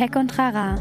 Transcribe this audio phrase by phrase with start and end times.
[0.00, 0.76] Tech und Trara.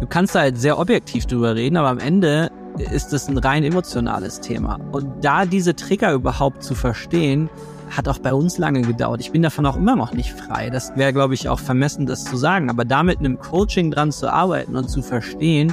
[0.00, 2.50] Du kannst da halt sehr objektiv drüber reden, aber am Ende
[2.92, 4.80] ist es ein rein emotionales Thema.
[4.90, 7.48] Und da diese Trigger überhaupt zu verstehen,
[7.96, 9.20] hat auch bei uns lange gedauert.
[9.20, 10.68] Ich bin davon auch immer noch nicht frei.
[10.68, 12.68] Das wäre, glaube ich, auch vermessen, das zu sagen.
[12.68, 15.72] Aber da mit einem Coaching dran zu arbeiten und zu verstehen,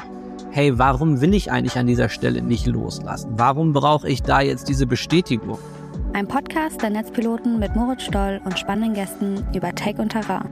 [0.51, 3.31] hey, warum will ich eigentlich an dieser Stelle nicht loslassen?
[3.37, 5.57] Warum brauche ich da jetzt diese Bestätigung?
[6.13, 10.47] Ein Podcast der Netzpiloten mit Moritz Stoll und spannenden Gästen über Tech und Terrain.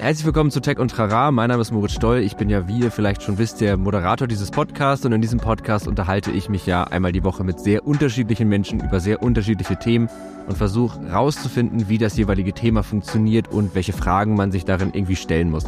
[0.00, 1.32] Herzlich willkommen zu Tech und Trara.
[1.32, 2.18] Mein Name ist Moritz Stoll.
[2.18, 5.04] Ich bin ja, wie ihr vielleicht schon wisst, der Moderator dieses Podcasts.
[5.04, 8.78] Und in diesem Podcast unterhalte ich mich ja einmal die Woche mit sehr unterschiedlichen Menschen
[8.78, 10.08] über sehr unterschiedliche Themen
[10.46, 15.16] und versuche herauszufinden, wie das jeweilige Thema funktioniert und welche Fragen man sich darin irgendwie
[15.16, 15.64] stellen muss.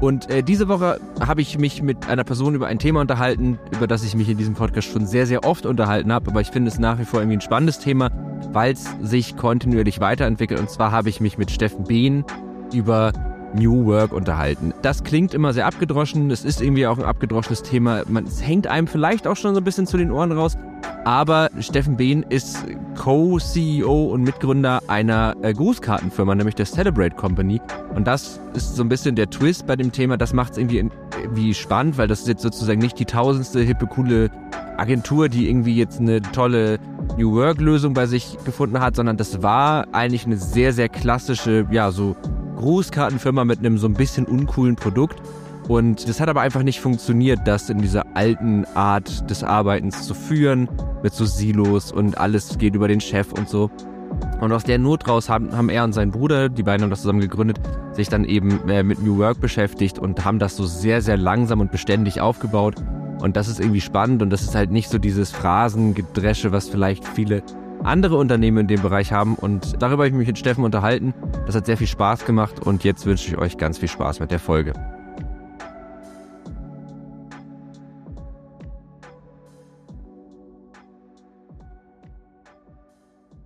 [0.00, 3.86] Und äh, diese Woche habe ich mich mit einer Person über ein Thema unterhalten, über
[3.86, 6.32] das ich mich in diesem Podcast schon sehr, sehr oft unterhalten habe.
[6.32, 8.10] Aber ich finde es nach wie vor irgendwie ein spannendes Thema,
[8.52, 10.58] weil es sich kontinuierlich weiterentwickelt.
[10.58, 12.24] Und zwar habe ich mich mit Steffen Behn
[12.72, 13.12] über
[13.54, 14.74] New Work unterhalten.
[14.82, 18.02] Das klingt immer sehr abgedroschen, es ist irgendwie auch ein abgedroschenes Thema.
[18.08, 20.56] Man, es hängt einem vielleicht auch schon so ein bisschen zu den Ohren raus.
[21.04, 22.64] Aber Steffen Behn ist
[22.96, 27.60] Co-CEO und Mitgründer einer äh, Grußkartenfirma, nämlich der Celebrate Company.
[27.94, 30.16] Und das ist so ein bisschen der Twist bei dem Thema.
[30.18, 30.90] Das macht es irgendwie,
[31.22, 34.30] irgendwie spannend, weil das ist jetzt sozusagen nicht die tausendste hippe, coole
[34.76, 36.78] Agentur, die irgendwie jetzt eine tolle
[37.16, 41.90] New Work-Lösung bei sich gefunden hat, sondern das war eigentlich eine sehr, sehr klassische, ja,
[41.90, 42.16] so
[42.58, 45.20] Grußkartenfirma mit einem so ein bisschen uncoolen Produkt.
[45.68, 50.14] Und das hat aber einfach nicht funktioniert, das in dieser alten Art des Arbeitens zu
[50.14, 50.68] führen,
[51.02, 53.70] mit so Silos und alles geht über den Chef und so.
[54.40, 57.02] Und aus der Not raus haben, haben er und sein Bruder, die beiden haben das
[57.02, 57.60] zusammen gegründet,
[57.92, 61.60] sich dann eben äh, mit New Work beschäftigt und haben das so sehr, sehr langsam
[61.60, 62.76] und beständig aufgebaut.
[63.20, 67.06] Und das ist irgendwie spannend und das ist halt nicht so dieses Phrasengedresche, was vielleicht
[67.06, 67.42] viele
[67.84, 69.34] andere Unternehmen in dem Bereich haben.
[69.34, 71.14] Und darüber habe ich mich mit Steffen unterhalten.
[71.46, 74.30] Das hat sehr viel Spaß gemacht und jetzt wünsche ich euch ganz viel Spaß mit
[74.30, 74.72] der Folge.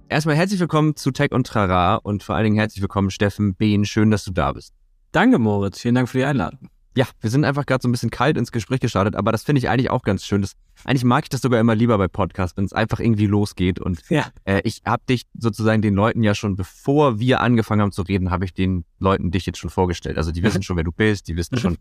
[0.08, 3.86] Erstmal herzlich willkommen zu Tech und Trara und vor allen Dingen herzlich willkommen Steffen Behn.
[3.86, 4.74] Schön, dass du da bist.
[5.10, 5.80] Danke, Moritz.
[5.80, 6.71] Vielen Dank für die Einladung.
[6.94, 9.60] Ja, wir sind einfach gerade so ein bisschen kalt ins Gespräch gestartet, aber das finde
[9.60, 10.42] ich eigentlich auch ganz schön.
[10.42, 13.78] Das, eigentlich mag ich das sogar immer lieber bei Podcasts, wenn es einfach irgendwie losgeht.
[13.80, 14.26] Und ja.
[14.44, 18.30] äh, ich habe dich sozusagen den Leuten ja schon, bevor wir angefangen haben zu reden,
[18.30, 20.18] habe ich den Leuten dich jetzt schon vorgestellt.
[20.18, 21.78] Also die wissen schon, wer du bist, die wissen schon,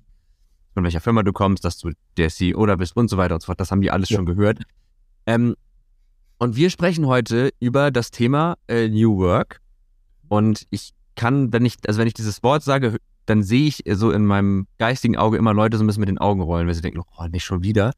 [0.73, 3.41] von welcher Firma du kommst, dass du der CEO da bist und so weiter und
[3.41, 3.59] so fort.
[3.59, 4.15] Das haben die alles ja.
[4.15, 4.59] schon gehört.
[5.25, 5.55] Ähm,
[6.37, 9.59] und wir sprechen heute über das Thema äh, New Work.
[10.29, 14.11] Und ich kann, wenn ich, also wenn ich dieses Wort sage, dann sehe ich so
[14.11, 16.81] in meinem geistigen Auge immer Leute so ein bisschen mit den Augen rollen, weil sie
[16.81, 17.93] denken, oh, nicht schon wieder.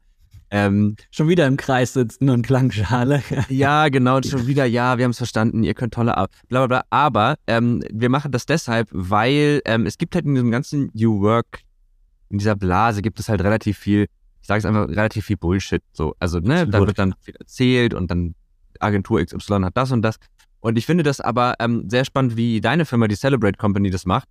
[0.50, 3.22] Ähm, schon wieder im Kreis sitzen und Klangschale.
[3.48, 6.66] ja, genau, schon wieder, ja, wir haben es verstanden, ihr könnt tolle Ab bla bla
[6.66, 6.84] bla.
[6.90, 11.20] Aber ähm, wir machen das deshalb, weil ähm, es gibt halt in diesem ganzen New
[11.22, 11.60] Work,
[12.28, 14.06] in dieser Blase gibt es halt relativ viel,
[14.42, 15.82] ich sage es einfach, relativ viel Bullshit.
[15.92, 18.34] So, also, ne, da wird dann viel erzählt und dann
[18.78, 20.16] Agentur XY hat das und das.
[20.60, 24.06] Und ich finde das aber ähm, sehr spannend, wie deine Firma, die Celebrate Company, das
[24.06, 24.28] macht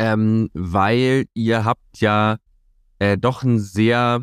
[0.00, 2.38] ähm, weil ihr habt ja
[3.00, 4.22] äh, doch einen sehr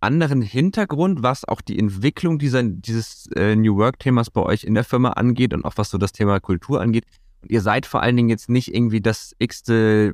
[0.00, 4.84] anderen Hintergrund, was auch die Entwicklung dieser, dieses äh, New Work-Themas bei euch in der
[4.84, 7.06] Firma angeht und auch was so das Thema Kultur angeht.
[7.40, 10.12] Und ihr seid vor allen Dingen jetzt nicht irgendwie das x-te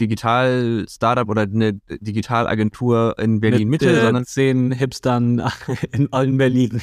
[0.00, 5.40] Digital-Startup oder eine Digitalagentur in Berlin-Mitte, äh, sondern zehn Hipstern
[5.92, 6.80] in, in Berlin.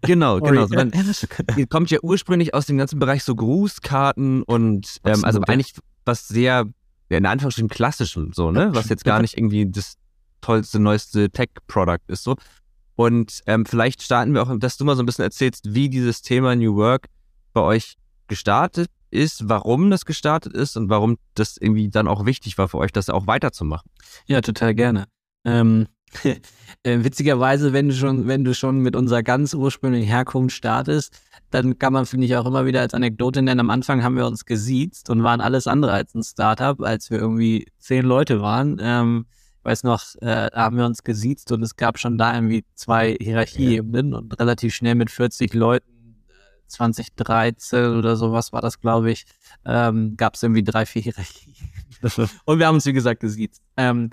[0.00, 0.66] genau, genau.
[0.66, 0.92] Sondern
[1.56, 6.26] ihr kommt ja ursprünglich aus dem ganzen Bereich so Grußkarten und ähm, also eigentlich was
[6.26, 6.64] sehr ja,
[7.18, 8.70] in Anführungsstrichen klassischen, so, ne?
[8.72, 9.94] Was jetzt gar nicht irgendwie das
[10.40, 12.36] tollste, neueste Tech-Product ist, so.
[12.94, 16.22] Und ähm, vielleicht starten wir auch, dass du mal so ein bisschen erzählst, wie dieses
[16.22, 17.06] Thema New Work
[17.52, 17.96] bei euch
[18.28, 22.78] gestartet ist, warum das gestartet ist und warum das irgendwie dann auch wichtig war für
[22.78, 23.90] euch, das auch weiterzumachen.
[24.26, 25.06] Ja, total gerne.
[25.44, 25.86] Ähm, äh,
[26.84, 31.92] witzigerweise, wenn du schon, wenn du schon mit unserer ganz ursprünglichen Herkunft startest, dann kann
[31.92, 33.60] man, finde ich, auch immer wieder als Anekdote nennen.
[33.60, 37.18] Am Anfang haben wir uns gesiezt und waren alles andere als ein Startup, als wir
[37.18, 38.78] irgendwie zehn Leute waren.
[38.80, 39.26] Ähm,
[39.58, 43.16] ich weiß noch, äh, haben wir uns gesiezt und es gab schon da irgendwie zwei
[43.20, 45.92] Hierarchieebenen und relativ schnell mit 40 Leuten,
[46.66, 49.24] 2013 oder sowas war das, glaube ich,
[49.64, 51.54] ähm, gab es irgendwie drei, vier Hierarchien.
[52.44, 53.62] und wir haben uns, wie gesagt, gesiezt.
[53.76, 54.10] Ähm,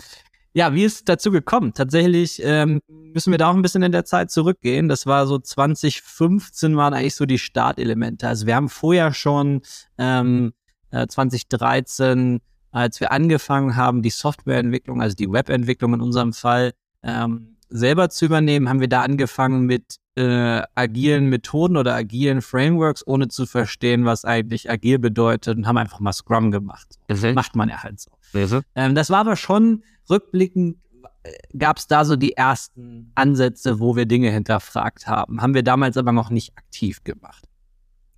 [0.54, 1.74] ja, wie ist es dazu gekommen?
[1.74, 4.90] Tatsächlich ähm, müssen wir da auch ein bisschen in der Zeit zurückgehen.
[4.90, 8.28] Das war so 2015 waren eigentlich so die Startelemente.
[8.28, 9.62] Also wir haben vorher schon
[9.98, 10.54] ähm,
[10.92, 12.42] äh, 2013,
[12.72, 16.74] als wir angefangen haben, die Softwareentwicklung, also die Webentwicklung in unserem Fall,
[17.04, 23.06] ähm, selber zu übernehmen, haben wir da angefangen mit äh, agilen Methoden oder agilen Frameworks,
[23.06, 27.00] ohne zu verstehen, was eigentlich agil bedeutet und haben einfach mal Scrum gemacht.
[27.10, 27.34] Mhm.
[27.34, 28.12] Macht man ja halt so.
[28.34, 28.62] Mhm.
[28.76, 30.78] Ähm, das war aber schon rückblickend
[31.24, 35.42] äh, gab es da so die ersten Ansätze, wo wir Dinge hinterfragt haben.
[35.42, 37.46] Haben wir damals aber noch nicht aktiv gemacht.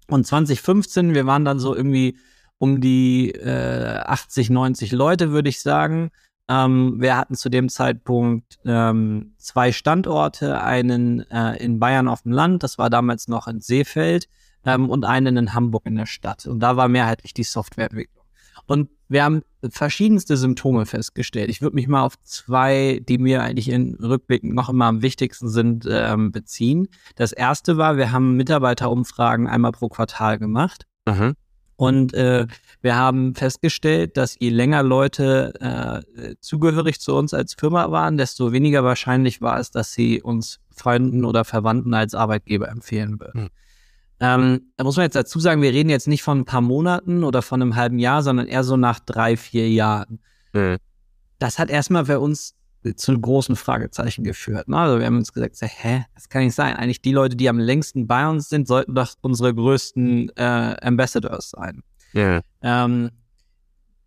[0.07, 2.17] Und 2015, wir waren dann so irgendwie
[2.57, 6.11] um die äh, 80, 90 Leute, würde ich sagen.
[6.51, 12.33] Ähm, wir hatten zu dem Zeitpunkt ähm, zwei Standorte, einen äh, in Bayern auf dem
[12.33, 14.27] Land, das war damals noch in Seefeld,
[14.65, 16.45] ähm, und einen in Hamburg in der Stadt.
[16.45, 18.25] Und da war mehrheitlich die Softwareentwicklung.
[18.67, 21.49] Und wir haben verschiedenste Symptome festgestellt.
[21.49, 25.47] Ich würde mich mal auf zwei, die mir eigentlich in Rückblicken noch immer am wichtigsten
[25.47, 26.89] sind, ähm, beziehen.
[27.15, 30.85] Das erste war, wir haben Mitarbeiterumfragen einmal pro Quartal gemacht.
[31.07, 31.35] Mhm.
[31.81, 32.45] Und äh,
[32.83, 38.51] wir haben festgestellt, dass je länger Leute äh, zugehörig zu uns als Firma waren, desto
[38.51, 43.45] weniger wahrscheinlich war es, dass sie uns Freunden oder Verwandten als Arbeitgeber empfehlen würden.
[43.45, 43.49] Hm.
[44.19, 47.23] Ähm, da muss man jetzt dazu sagen, wir reden jetzt nicht von ein paar Monaten
[47.23, 50.19] oder von einem halben Jahr, sondern eher so nach drei, vier Jahren.
[50.53, 50.77] Mhm.
[51.39, 52.53] Das hat erstmal für uns
[52.95, 54.67] zu großen Fragezeichen geführt.
[54.67, 54.77] Ne?
[54.77, 56.75] Also wir haben uns gesagt, hä, das kann nicht sein.
[56.75, 61.51] Eigentlich die Leute, die am längsten bei uns sind, sollten doch unsere größten äh, Ambassadors
[61.51, 61.83] sein.
[62.13, 62.41] Ja.
[62.61, 63.11] Ähm,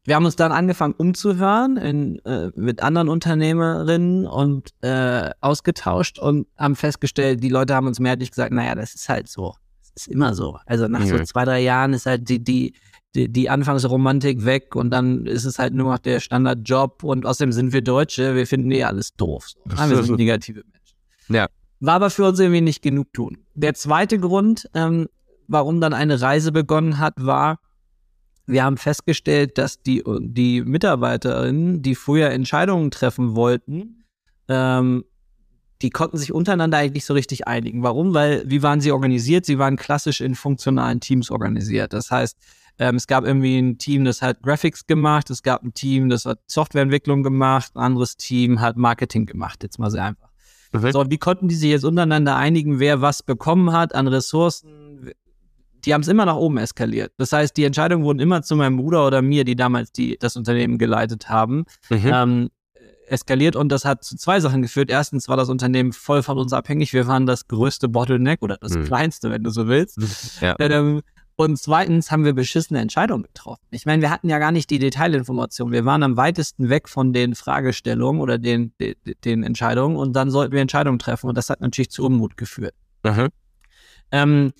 [0.06, 6.46] wir haben uns dann angefangen umzuhören in, äh, mit anderen Unternehmerinnen und äh, ausgetauscht und
[6.58, 9.54] haben festgestellt, die Leute haben uns mehrheitlich gesagt, naja, das ist halt so.
[9.94, 10.58] Ist immer so.
[10.66, 12.74] Also nach so zwei, drei Jahren ist halt die, die,
[13.14, 17.52] die, die Anfangsromantik weg und dann ist es halt nur noch der Standardjob und außerdem
[17.52, 19.48] sind wir Deutsche, wir finden eh alles doof.
[19.48, 19.58] So.
[19.76, 20.96] Ach wir sind negative Menschen.
[21.28, 21.48] Ja.
[21.80, 23.38] War aber für uns irgendwie nicht genug tun.
[23.54, 25.08] Der zweite Grund, ähm,
[25.46, 27.60] warum dann eine Reise begonnen hat, war,
[28.46, 34.04] wir haben festgestellt, dass die, die Mitarbeiterinnen, die früher Entscheidungen treffen wollten,
[34.48, 35.04] ähm,
[35.84, 37.82] die konnten sich untereinander eigentlich nicht so richtig einigen.
[37.82, 38.14] Warum?
[38.14, 39.44] Weil, wie waren sie organisiert?
[39.44, 41.92] Sie waren klassisch in funktionalen Teams organisiert.
[41.92, 42.38] Das heißt,
[42.78, 46.24] ähm, es gab irgendwie ein Team, das hat Graphics gemacht, es gab ein Team, das
[46.24, 50.30] hat Softwareentwicklung gemacht, ein anderes Team hat Marketing gemacht, jetzt mal sehr einfach.
[50.92, 55.12] So, und wie konnten die sich jetzt untereinander einigen, wer was bekommen hat an Ressourcen?
[55.84, 57.12] Die haben es immer nach oben eskaliert.
[57.18, 60.34] Das heißt, die Entscheidungen wurden immer zu meinem Bruder oder mir, die damals die, das
[60.34, 62.00] Unternehmen geleitet haben, Mhm.
[62.04, 62.50] ähm,
[63.08, 64.90] eskaliert und das hat zu zwei Sachen geführt.
[64.90, 66.92] Erstens war das Unternehmen voll von uns abhängig.
[66.92, 68.84] Wir waren das größte Bottleneck oder das Mhm.
[68.84, 69.98] kleinste, wenn du so willst.
[70.40, 70.56] Ja.
[70.58, 71.02] Ähm,
[71.36, 73.60] und zweitens haben wir beschissene Entscheidungen getroffen.
[73.70, 75.72] Ich meine, wir hatten ja gar nicht die Detailinformationen.
[75.72, 80.30] Wir waren am weitesten weg von den Fragestellungen oder den, den, den Entscheidungen und dann
[80.30, 82.74] sollten wir Entscheidungen treffen und das hat natürlich zu Unmut geführt.
[84.12, 84.52] Ähm,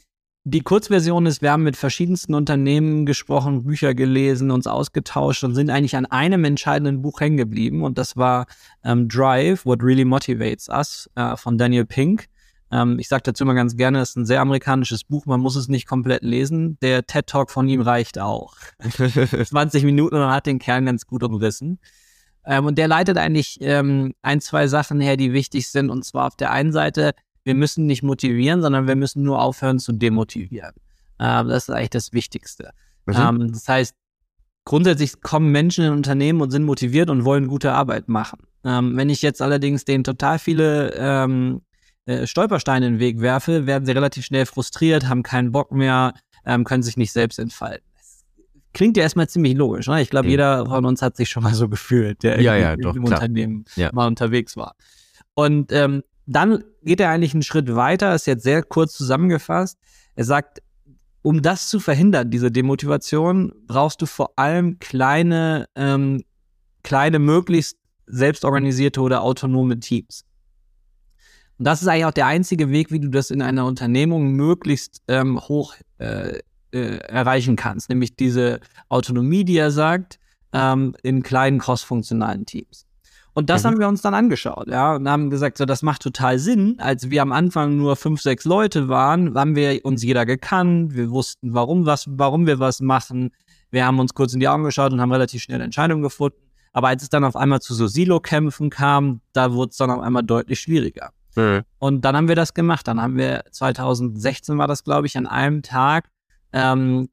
[0.46, 5.70] die Kurzversion ist, wir haben mit verschiedensten Unternehmen gesprochen, Bücher gelesen, uns ausgetauscht und sind
[5.70, 7.82] eigentlich an einem entscheidenden Buch hängen geblieben.
[7.82, 8.46] Und das war
[8.84, 12.26] ähm, Drive, What Really Motivates Us äh, von Daniel Pink.
[12.70, 15.56] Ähm, ich sage dazu immer ganz gerne, es ist ein sehr amerikanisches Buch, man muss
[15.56, 16.76] es nicht komplett lesen.
[16.82, 18.54] Der TED-Talk von ihm reicht auch.
[19.44, 21.78] 20 Minuten und man hat den Kern ganz gut umrissen.
[22.44, 25.88] Ähm, und der leitet eigentlich ähm, ein, zwei Sachen her, die wichtig sind.
[25.88, 27.14] Und zwar auf der einen Seite,
[27.44, 30.72] wir müssen nicht motivieren, sondern wir müssen nur aufhören zu demotivieren.
[31.18, 32.70] Ähm, das ist eigentlich das Wichtigste.
[33.06, 33.94] Ähm, das heißt,
[34.64, 38.40] grundsätzlich kommen Menschen in Unternehmen und sind motiviert und wollen gute Arbeit machen.
[38.64, 41.60] Ähm, wenn ich jetzt allerdings denen total viele ähm,
[42.06, 46.14] äh, Stolpersteine in den Weg werfe, werden sie relativ schnell frustriert, haben keinen Bock mehr,
[46.46, 47.84] ähm, können sich nicht selbst entfalten.
[47.94, 48.24] Das
[48.72, 49.86] klingt ja erstmal ziemlich logisch.
[49.86, 50.00] Ne?
[50.00, 50.30] Ich glaube, Mhm.
[50.30, 53.04] jeder von uns hat sich schon mal so gefühlt, der Ja, ja, im.
[53.04, 53.90] Unternehmen Ja.
[53.92, 54.74] mal unterwegs war.
[55.34, 59.78] Und ähm, dann geht er eigentlich einen Schritt weiter, ist jetzt sehr kurz zusammengefasst.
[60.14, 60.62] Er sagt,
[61.22, 66.22] um das zu verhindern, diese Demotivation, brauchst du vor allem kleine, ähm,
[66.82, 70.24] kleine, möglichst selbstorganisierte oder autonome Teams.
[71.58, 75.02] Und das ist eigentlich auch der einzige Weg, wie du das in einer Unternehmung möglichst
[75.08, 76.40] ähm, hoch äh,
[76.72, 80.18] äh, erreichen kannst, nämlich diese Autonomie, die er sagt,
[80.52, 82.86] ähm, in kleinen crossfunktionalen Teams.
[83.34, 83.68] Und das Mhm.
[83.68, 86.76] haben wir uns dann angeschaut, ja, und haben gesagt, so, das macht total Sinn.
[86.78, 91.10] Als wir am Anfang nur fünf, sechs Leute waren, haben wir uns jeder gekannt, wir
[91.10, 93.30] wussten, warum was, warum wir was machen.
[93.70, 96.38] Wir haben uns kurz in die Augen geschaut und haben relativ schnell Entscheidungen gefunden.
[96.72, 100.00] Aber als es dann auf einmal zu so Silo-Kämpfen kam, da wurde es dann auf
[100.00, 101.10] einmal deutlich schwieriger.
[101.36, 101.62] Mhm.
[101.78, 102.86] Und dann haben wir das gemacht.
[102.86, 106.08] Dann haben wir 2016 war das, glaube ich, an einem Tag
[106.52, 107.08] ähm,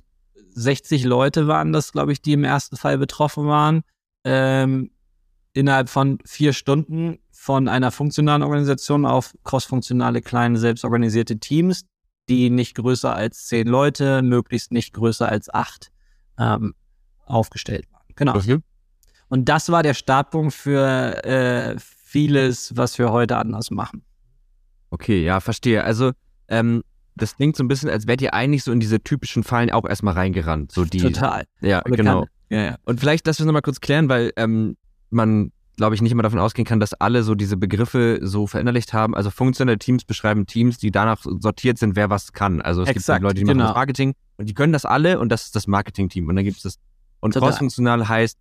[0.54, 3.82] 60 Leute waren das, glaube ich, die im ersten Fall betroffen waren.
[4.24, 4.92] Ähm,
[5.54, 11.86] innerhalb von vier Stunden von einer funktionalen Organisation auf crossfunktionale kleine selbstorganisierte Teams,
[12.30, 15.92] die nicht größer als zehn Leute, möglichst nicht größer als acht
[16.38, 16.76] ähm,
[17.26, 18.06] aufgestellt waren.
[18.16, 18.40] Genau.
[18.40, 18.64] Mhm.
[19.30, 21.76] Und das war der Startpunkt für, äh,
[22.12, 24.04] vieles, was wir heute anders machen.
[24.90, 25.84] Okay, ja, verstehe.
[25.86, 26.12] Also,
[26.50, 26.84] ähm,
[27.16, 29.88] das klingt so ein bisschen, als wärt ihr eigentlich so in diese typischen Fallen auch
[29.88, 30.74] erstmal reingerannt.
[30.74, 31.46] So die, Total.
[31.62, 31.98] Ja, Bekannt.
[31.98, 32.26] genau.
[32.50, 32.76] Ja, ja.
[32.84, 34.76] Und vielleicht, dass wir es nochmal kurz klären, weil ähm,
[35.12, 38.94] man, glaube ich, nicht immer davon ausgehen kann, dass alle so diese Begriffe so verinnerlicht
[38.94, 39.16] haben.
[39.16, 42.62] Also funktionelle Teams beschreiben Teams, die danach sortiert sind, wer was kann.
[42.62, 43.68] Also es gibt Exakt, die Leute, die machen genau.
[43.68, 46.28] das Marketing und die können das alle und das ist das Marketing-Team.
[46.28, 46.76] Und dann gibt es das.
[47.20, 48.38] Und crossfunktional heißt,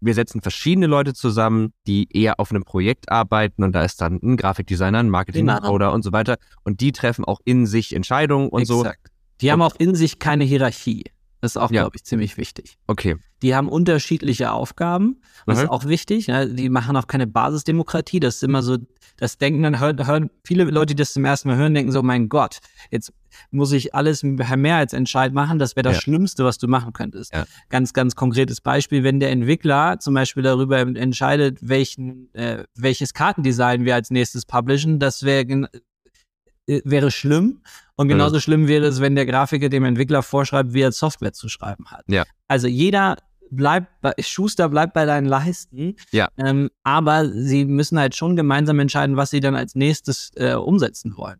[0.00, 4.20] wir setzen verschiedene Leute zusammen, die eher auf einem Projekt arbeiten und da ist dann
[4.22, 6.36] ein Grafikdesigner, ein Marketing-Coder und so weiter.
[6.62, 8.80] Und die treffen auch in sich Entscheidungen und so.
[8.80, 9.08] Exakt.
[9.40, 11.04] Die haben auch in sich keine Hierarchie.
[11.44, 11.82] Das ist auch, Ja.
[11.82, 12.78] glaube ich, ziemlich wichtig.
[12.86, 13.16] Okay.
[13.42, 15.20] Die haben unterschiedliche Aufgaben.
[15.46, 15.64] Das Mhm.
[15.64, 16.28] ist auch wichtig.
[16.28, 16.46] Ja.
[16.46, 18.18] Die machen auch keine Basisdemokratie.
[18.18, 18.78] Das ist immer so,
[19.18, 22.02] das denken dann, hören, hören viele Leute, die das zum ersten Mal hören, denken so,
[22.02, 22.60] mein Gott,
[22.90, 23.12] jetzt
[23.50, 25.58] muss ich alles per Mehrheitsentscheid machen.
[25.58, 26.00] Das wäre das Ja.
[26.00, 27.34] Schlimmste, was du machen könntest.
[27.34, 27.44] Ja.
[27.68, 33.84] Ganz, ganz konkretes Beispiel, wenn der Entwickler zum Beispiel darüber entscheidet, welchen, äh, welches Kartendesign
[33.84, 35.68] wir als nächstes publishen, das wäre
[36.66, 37.62] wäre schlimm.
[37.96, 41.48] Und genauso schlimm wäre es, wenn der Grafiker dem Entwickler vorschreibt, wie er Software zu
[41.48, 42.04] schreiben hat.
[42.08, 42.24] Ja.
[42.48, 43.16] Also jeder
[43.50, 45.94] bleibt bei, Schuster bleibt bei deinen Leisten.
[46.10, 46.28] Ja.
[46.36, 51.16] Ähm, aber sie müssen halt schon gemeinsam entscheiden, was sie dann als nächstes äh, umsetzen
[51.16, 51.38] wollen.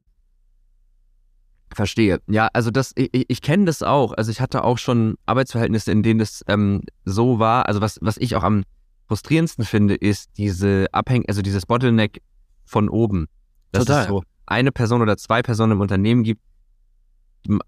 [1.74, 2.20] Verstehe.
[2.28, 4.12] Ja, also das, ich, ich- kenne das auch.
[4.12, 7.66] Also ich hatte auch schon Arbeitsverhältnisse, in denen das ähm, so war.
[7.66, 8.62] Also was, was ich auch am
[9.08, 12.22] frustrierendsten finde, ist diese Abhäng, also dieses Bottleneck
[12.64, 13.26] von oben.
[13.72, 14.02] Dass Total.
[14.02, 16.42] es so eine Person oder zwei Personen im Unternehmen gibt.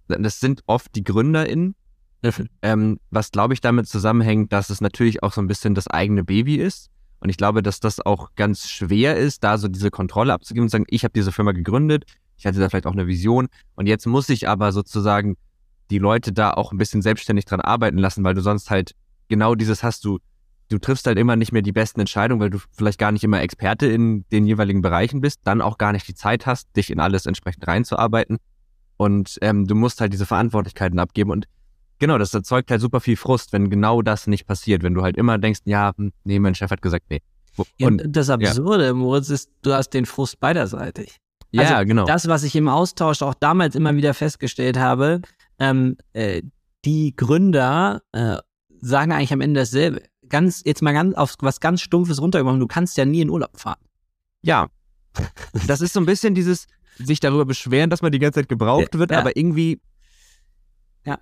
[0.09, 1.75] Das sind oft die GründerInnen,
[2.63, 6.25] ähm, was glaube ich damit zusammenhängt, dass es natürlich auch so ein bisschen das eigene
[6.25, 6.91] Baby ist.
[7.21, 10.69] Und ich glaube, dass das auch ganz schwer ist, da so diese Kontrolle abzugeben und
[10.69, 12.05] zu sagen, ich habe diese Firma gegründet,
[12.37, 15.37] ich hatte da vielleicht auch eine Vision und jetzt muss ich aber sozusagen
[15.91, 18.93] die Leute da auch ein bisschen selbstständig dran arbeiten lassen, weil du sonst halt
[19.29, 20.19] genau dieses hast du,
[20.69, 23.41] du triffst halt immer nicht mehr die besten Entscheidungen, weil du vielleicht gar nicht immer
[23.41, 27.01] Experte in den jeweiligen Bereichen bist, dann auch gar nicht die Zeit hast, dich in
[27.01, 28.39] alles entsprechend reinzuarbeiten
[28.97, 31.47] und ähm, du musst halt diese Verantwortlichkeiten abgeben und
[31.99, 34.83] Genau, das erzeugt halt super viel Frust, wenn genau das nicht passiert.
[34.83, 37.23] Wenn du halt immer denkst, ja, hm, nee, mein Chef hat gesagt, nee.
[37.79, 41.17] Ja, Und und das Absurde, Moritz, ist, du hast den Frust beiderseitig.
[41.53, 42.05] ja, also genau.
[42.05, 45.23] Das, was ich im Austausch auch damals immer wieder festgestellt habe,
[45.59, 46.43] ähm, äh,
[46.85, 48.37] die Gründer äh,
[48.81, 50.03] sagen eigentlich am Ende dasselbe.
[50.29, 53.59] Ganz, jetzt mal ganz auf was ganz Stumpfes runtergekommen, du kannst ja nie in Urlaub
[53.59, 53.81] fahren.
[54.43, 54.69] Ja.
[55.67, 56.67] Das ist so ein bisschen dieses
[56.99, 59.19] sich darüber beschweren, dass man die ganze Zeit gebraucht wird, Ja.
[59.21, 59.81] aber irgendwie.
[61.05, 61.19] Ja.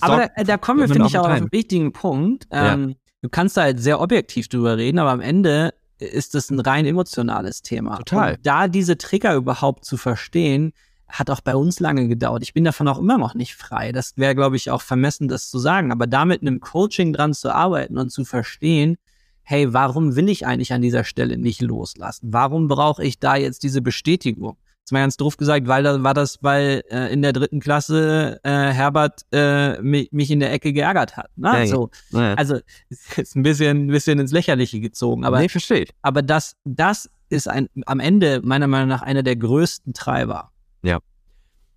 [0.00, 2.46] Aber da, da kommen wir, finde ich, auch auf einen wichtigen Punkt.
[2.52, 2.74] Ja.
[2.74, 6.60] Ähm, Du kannst da halt sehr objektiv drüber reden, aber am Ende ist das ein
[6.60, 7.96] rein emotionales Thema.
[7.96, 8.34] Total.
[8.34, 10.72] Und da diese Trigger überhaupt zu verstehen,
[11.08, 12.42] hat auch bei uns lange gedauert.
[12.42, 13.92] Ich bin davon auch immer noch nicht frei.
[13.92, 15.90] Das wäre, glaube ich, auch vermessen, das zu sagen.
[15.90, 18.98] Aber da mit einem Coaching dran zu arbeiten und zu verstehen,
[19.42, 22.28] hey, warum will ich eigentlich an dieser Stelle nicht loslassen?
[22.32, 24.58] Warum brauche ich da jetzt diese Bestätigung?
[24.80, 28.40] Jetzt mal ganz doof gesagt, weil da war das, weil äh, in der dritten Klasse
[28.42, 31.30] äh, Herbert äh, mich, mich in der Ecke geärgert hat.
[31.36, 31.48] Ne?
[31.48, 31.66] Ja, ja.
[31.66, 32.34] so, Naja.
[32.34, 36.54] also ist jetzt ein bisschen, ein bisschen ins Lächerliche gezogen, aber, nee, verstehe aber das,
[36.64, 40.52] das ist ein, am Ende meiner Meinung nach einer der größten Treiber.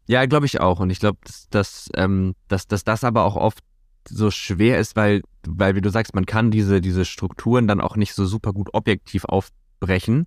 [0.08, 0.80] Ja, glaube ich auch.
[0.80, 3.64] Und ich glaube, dass, dass, ähm, dass, dass das aber auch oft
[4.10, 7.96] so schwer ist, weil, weil, wie du sagst, man kann diese, diese Strukturen dann auch
[7.96, 10.26] nicht so super gut objektiv aufbrechen,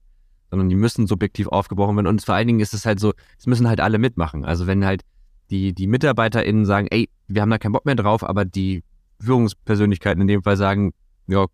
[0.50, 2.06] sondern die müssen subjektiv aufgebrochen werden.
[2.06, 4.44] Und vor allen Dingen ist es halt so, es müssen halt alle mitmachen.
[4.44, 5.02] Also wenn halt
[5.50, 8.84] die, die MitarbeiterInnen sagen, ey, wir haben da keinen Bock mehr drauf, aber die
[9.20, 10.92] Führungspersönlichkeiten in dem Fall sagen,
[11.26, 11.46] ja,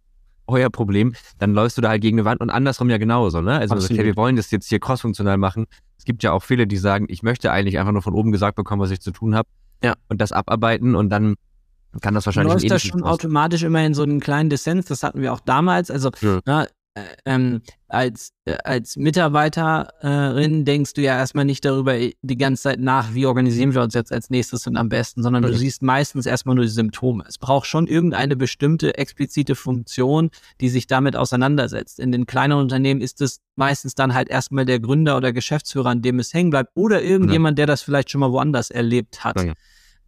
[0.50, 3.58] euer Problem, dann läufst du da halt gegen eine Wand und andersrum ja genauso, ne?
[3.58, 5.66] Also, okay, wir wollen das jetzt hier crossfunktional machen.
[5.98, 8.56] Es gibt ja auch viele, die sagen, ich möchte eigentlich einfach nur von oben gesagt
[8.56, 9.48] bekommen, was ich zu tun habe.
[9.82, 9.94] Ja.
[10.08, 11.36] Und das abarbeiten und dann
[12.00, 14.86] kann das wahrscheinlich einen das ähnlichen schon automatisch immer in so einen kleinen Dissens.
[14.86, 15.90] Das hatten wir auch damals.
[15.90, 16.40] Also Ja.
[16.46, 16.68] ne, äh,
[17.24, 23.14] ähm, als, äh, als Mitarbeiterin denkst du ja erstmal nicht darüber die ganze Zeit nach,
[23.14, 25.54] wie organisieren wir uns jetzt als nächstes und am besten, sondern du Mhm.
[25.56, 27.24] siehst meistens erstmal nur die Symptome.
[27.28, 30.30] Es braucht schon irgendeine bestimmte explizite Funktion,
[30.60, 32.00] die sich damit auseinandersetzt.
[32.00, 36.02] In den kleineren Unternehmen ist es meistens dann halt erstmal der Gründer oder Geschäftsführer, an
[36.02, 39.36] dem es hängen bleibt, oder irgendjemand, der das vielleicht schon mal woanders erlebt hat.
[39.36, 39.54] Ja, ja.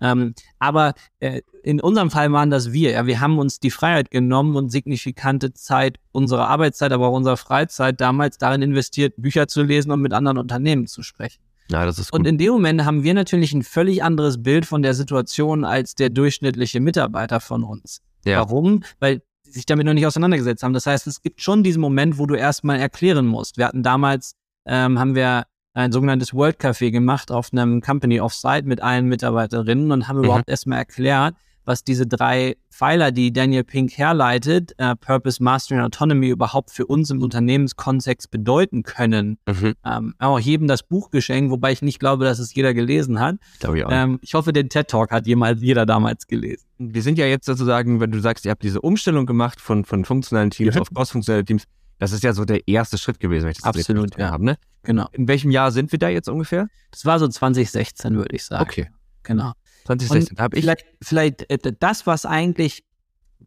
[0.00, 2.90] Ähm, aber äh, in unserem Fall waren das wir.
[2.92, 7.36] Ja, wir haben uns die Freiheit genommen und signifikante Zeit unserer Arbeitszeit, aber auch unserer
[7.36, 11.40] Freizeit damals darin investiert, Bücher zu lesen und mit anderen Unternehmen zu sprechen.
[11.70, 12.20] Ja, das ist gut.
[12.20, 15.94] Und in dem Moment haben wir natürlich ein völlig anderes Bild von der Situation als
[15.94, 18.02] der durchschnittliche Mitarbeiter von uns.
[18.24, 18.38] Ja.
[18.40, 18.82] Warum?
[19.00, 20.74] Weil sie sich damit noch nicht auseinandergesetzt haben.
[20.74, 23.56] Das heißt, es gibt schon diesen Moment, wo du erstmal erklären musst.
[23.56, 24.34] Wir hatten damals,
[24.66, 29.90] ähm, haben wir ein sogenanntes World Café gemacht auf einem Company Offsite mit allen Mitarbeiterinnen
[29.90, 30.24] und haben Mhm.
[30.24, 35.84] überhaupt erstmal erklärt, was diese drei Pfeiler, die Daniel Pink herleitet, äh, Purpose, Mastery und
[35.86, 39.38] Autonomy, überhaupt für uns im Unternehmenskontext bedeuten können.
[39.46, 39.74] Mhm.
[39.84, 43.36] Ähm, auch jedem das Buch geschenkt, wobei ich nicht glaube, dass es jeder gelesen hat.
[43.60, 43.90] Glaube ich, auch.
[43.92, 46.66] Ähm, ich hoffe, den TED Talk hat jemals jeder damals gelesen.
[46.78, 50.04] Wir sind ja jetzt sozusagen, wenn du sagst, ihr habt diese Umstellung gemacht von, von
[50.04, 50.80] funktionalen Teams ja.
[50.80, 51.64] auf cross-funktionale Teams,
[51.98, 54.30] das ist ja so der erste Schritt gewesen, wenn ich das Absolut, ja.
[54.30, 54.44] habe.
[54.44, 54.56] Ne?
[54.82, 55.06] Genau.
[55.12, 56.66] In welchem Jahr sind wir da jetzt ungefähr?
[56.90, 58.62] Das war so 2016, würde ich sagen.
[58.62, 58.90] Okay.
[59.22, 59.52] Genau.
[59.84, 60.64] 2016 habe ich.
[60.64, 62.84] Vielleicht, vielleicht äh, das, was eigentlich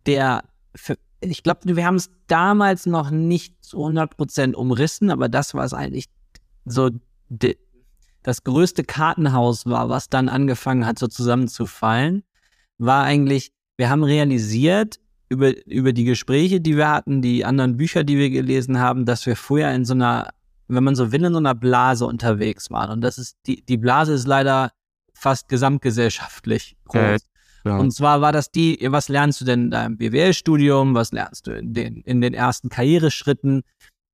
[0.06, 0.44] der,
[1.22, 6.06] ich glaube, wir haben es damals noch nicht zu 100% umrissen, aber das, was eigentlich
[6.66, 6.90] so
[7.30, 7.58] de,
[8.24, 12.24] das größte Kartenhaus war, was dann angefangen hat, so zusammenzufallen,
[12.78, 15.00] war eigentlich, wir haben realisiert,
[15.30, 19.26] über, über die Gespräche, die wir hatten, die anderen Bücher, die wir gelesen haben, dass
[19.26, 20.30] wir vorher in so einer,
[20.68, 22.92] wenn man so will, in so einer Blase unterwegs waren.
[22.92, 24.72] Und das ist, die, die Blase ist leider
[25.16, 27.02] fast gesamtgesellschaftlich groß.
[27.04, 27.20] Äh,
[27.66, 27.78] ja.
[27.78, 31.52] Und zwar war das die, was lernst du denn in deinem BWL-Studium, was lernst du
[31.52, 33.64] in den, in den ersten Karriereschritten?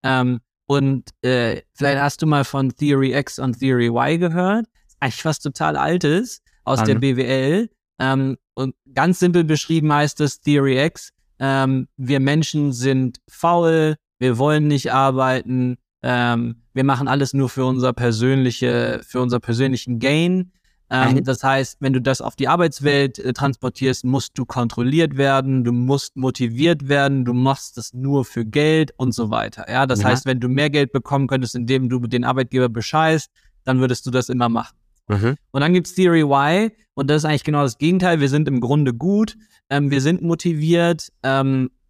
[0.04, 4.68] Ähm, und äh, vielleicht hast du mal von Theory X und Theory Y gehört.
[5.02, 6.86] Eigentlich was total Altes aus An.
[6.86, 7.70] der BWL.
[8.00, 14.38] Ähm, und ganz simpel beschrieben heißt es Theory X, ähm, wir Menschen sind faul, wir
[14.38, 20.52] wollen nicht arbeiten, ähm, wir machen alles nur für unser persönliche, für unser persönlichen Gain.
[20.92, 25.64] Ähm, das heißt, wenn du das auf die Arbeitswelt äh, transportierst, musst du kontrolliert werden,
[25.64, 29.66] du musst motiviert werden, du machst das nur für Geld und so weiter.
[29.70, 30.10] Ja, das ja.
[30.10, 33.30] heißt, wenn du mehr Geld bekommen könntest, indem du den Arbeitgeber bescheißt,
[33.64, 34.76] dann würdest du das immer machen.
[35.08, 35.36] Mhm.
[35.52, 38.20] Und dann gibt's Theory Y und das ist eigentlich genau das Gegenteil.
[38.20, 39.38] Wir sind im Grunde gut,
[39.70, 41.81] ähm, wir sind motiviert, ähm, äh,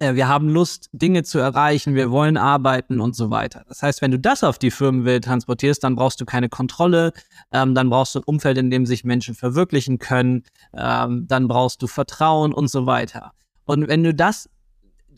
[0.00, 3.64] wir haben Lust, Dinge zu erreichen, wir wollen arbeiten und so weiter.
[3.68, 7.12] Das heißt, wenn du das auf die Firmenwelt transportierst, dann brauchst du keine Kontrolle,
[7.52, 11.82] ähm, dann brauchst du ein Umfeld, in dem sich Menschen verwirklichen können, ähm, dann brauchst
[11.82, 13.32] du Vertrauen und so weiter.
[13.64, 14.48] Und wenn du das,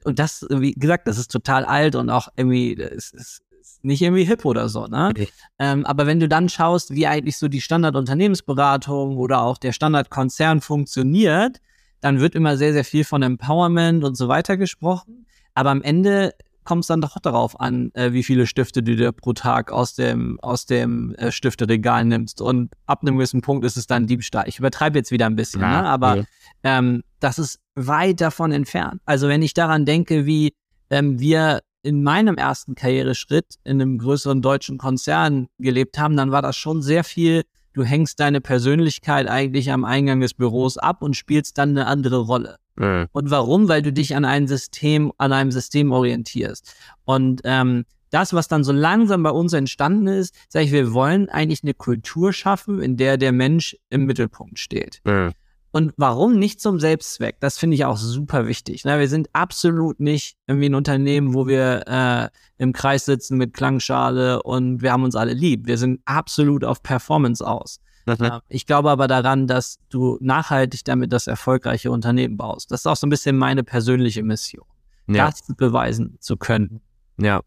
[0.04, 3.42] und das, wie gesagt, das ist total alt und auch irgendwie, es ist
[3.82, 5.08] nicht irgendwie hip oder so, ne?
[5.10, 5.28] Okay.
[5.58, 10.60] Ähm, aber wenn du dann schaust, wie eigentlich so die Standardunternehmensberatung oder auch der Standardkonzern
[10.60, 11.60] funktioniert,
[12.00, 15.26] dann wird immer sehr, sehr viel von Empowerment und so weiter gesprochen.
[15.54, 16.32] Aber am Ende
[16.68, 19.94] kommt es dann doch darauf an, äh, wie viele Stifte du dir pro Tag aus
[19.94, 22.42] dem, aus dem äh, Stifteregal nimmst.
[22.42, 24.46] Und ab einem gewissen Punkt ist es dann Diebstahl.
[24.46, 25.88] Ich übertreibe jetzt wieder ein bisschen, ja, ne?
[25.88, 26.24] aber ja.
[26.64, 29.00] ähm, das ist weit davon entfernt.
[29.06, 30.52] Also wenn ich daran denke, wie
[30.90, 36.42] ähm, wir in meinem ersten Karriereschritt in einem größeren deutschen Konzern gelebt haben, dann war
[36.42, 41.16] das schon sehr viel du hängst deine Persönlichkeit eigentlich am Eingang des Büros ab und
[41.16, 42.56] spielst dann eine andere Rolle.
[42.76, 43.06] Mhm.
[43.12, 43.68] Und warum?
[43.68, 46.74] Weil du dich an ein System, an einem System orientierst.
[47.04, 51.28] Und ähm, das, was dann so langsam bei uns entstanden ist, sage ich, wir wollen
[51.28, 55.00] eigentlich eine Kultur schaffen, in der der Mensch im Mittelpunkt steht.
[55.04, 55.32] Mhm.
[55.70, 57.40] Und warum nicht zum Selbstzweck?
[57.40, 58.84] Das finde ich auch super wichtig.
[58.84, 58.98] Ne?
[58.98, 64.42] Wir sind absolut nicht irgendwie ein Unternehmen, wo wir äh, im Kreis sitzen mit Klangschale
[64.42, 65.66] und wir haben uns alle lieb.
[65.66, 67.80] Wir sind absolut auf Performance aus.
[68.06, 68.40] Mhm.
[68.48, 72.70] Ich glaube aber daran, dass du nachhaltig damit das erfolgreiche Unternehmen baust.
[72.70, 74.64] Das ist auch so ein bisschen meine persönliche Mission,
[75.06, 75.26] ja.
[75.26, 76.80] das beweisen zu können.
[77.20, 77.42] Ja,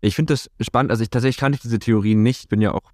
[0.00, 0.92] ich finde das spannend.
[0.92, 2.48] Also ich tatsächlich kannte diese Theorien nicht.
[2.48, 2.92] Bin ja auch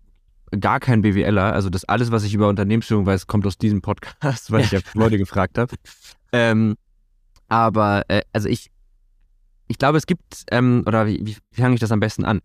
[0.58, 1.52] gar kein BWLer.
[1.52, 4.80] Also das alles, was ich über Unternehmensführung weiß, kommt aus diesem Podcast, weil ich ja
[4.94, 5.74] Leute gefragt habe.
[6.32, 6.76] Ähm,
[7.48, 8.70] aber äh, also ich,
[9.68, 12.40] ich glaube, es gibt, ähm, oder wie, wie fange ich das am besten an?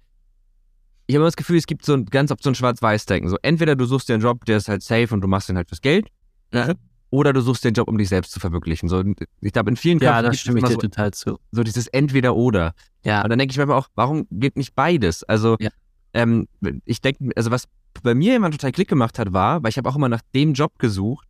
[1.07, 3.29] Ich habe immer das Gefühl, es gibt so ein, ganz oft so ein Schwarz-Weiß-Denken.
[3.29, 5.57] So, entweder du suchst dir einen Job, der ist halt safe und du machst den
[5.57, 6.07] halt fürs Geld,
[6.53, 6.73] ja.
[7.09, 8.89] oder du suchst dir einen Job, um dich selbst zu verwirklichen.
[8.89, 9.03] So,
[9.41, 11.39] ich glaube, in vielen Ja, da stimme ich dir so, total zu.
[11.51, 12.73] So dieses Entweder-Oder.
[13.03, 13.23] Ja.
[13.23, 15.23] Und dann denke ich mir aber auch, warum geht nicht beides?
[15.23, 15.71] Also, ja.
[16.13, 16.47] ähm,
[16.85, 17.67] ich denke, also was
[18.03, 20.53] bei mir immer total Klick gemacht hat, war, weil ich habe auch immer nach dem
[20.53, 21.27] Job gesucht,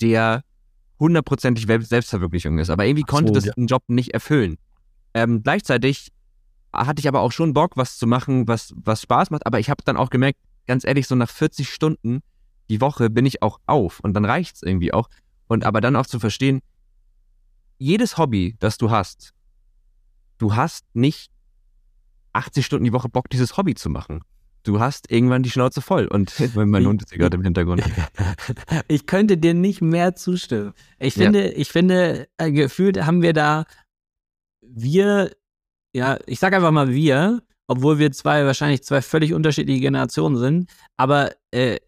[0.00, 0.44] der
[0.98, 2.70] hundertprozentig Selbstverwirklichung ist.
[2.70, 3.52] Aber irgendwie so, konnte das ja.
[3.52, 4.56] den Job nicht erfüllen.
[5.14, 6.12] Ähm, gleichzeitig
[6.72, 9.46] hatte ich aber auch schon Bock, was zu machen, was, was Spaß macht.
[9.46, 12.20] Aber ich habe dann auch gemerkt, ganz ehrlich, so nach 40 Stunden
[12.68, 15.08] die Woche bin ich auch auf und dann reicht es irgendwie auch.
[15.48, 16.60] Und aber dann auch zu verstehen,
[17.78, 19.32] jedes Hobby, das du hast,
[20.38, 21.32] du hast nicht
[22.32, 24.20] 80 Stunden die Woche Bock, dieses Hobby zu machen
[24.62, 26.06] du hast irgendwann die Schnauze voll.
[26.06, 27.82] Und mein Hund ist hier gerade im Hintergrund.
[28.88, 30.72] Ich könnte dir nicht mehr zustimmen.
[30.98, 31.52] Ich finde, ja.
[31.56, 33.64] ich finde, äh, gefühlt haben wir da,
[34.60, 35.30] wir,
[35.92, 40.70] ja, ich sag einfach mal wir, obwohl wir zwei, wahrscheinlich zwei völlig unterschiedliche Generationen sind,
[40.96, 41.78] aber äh,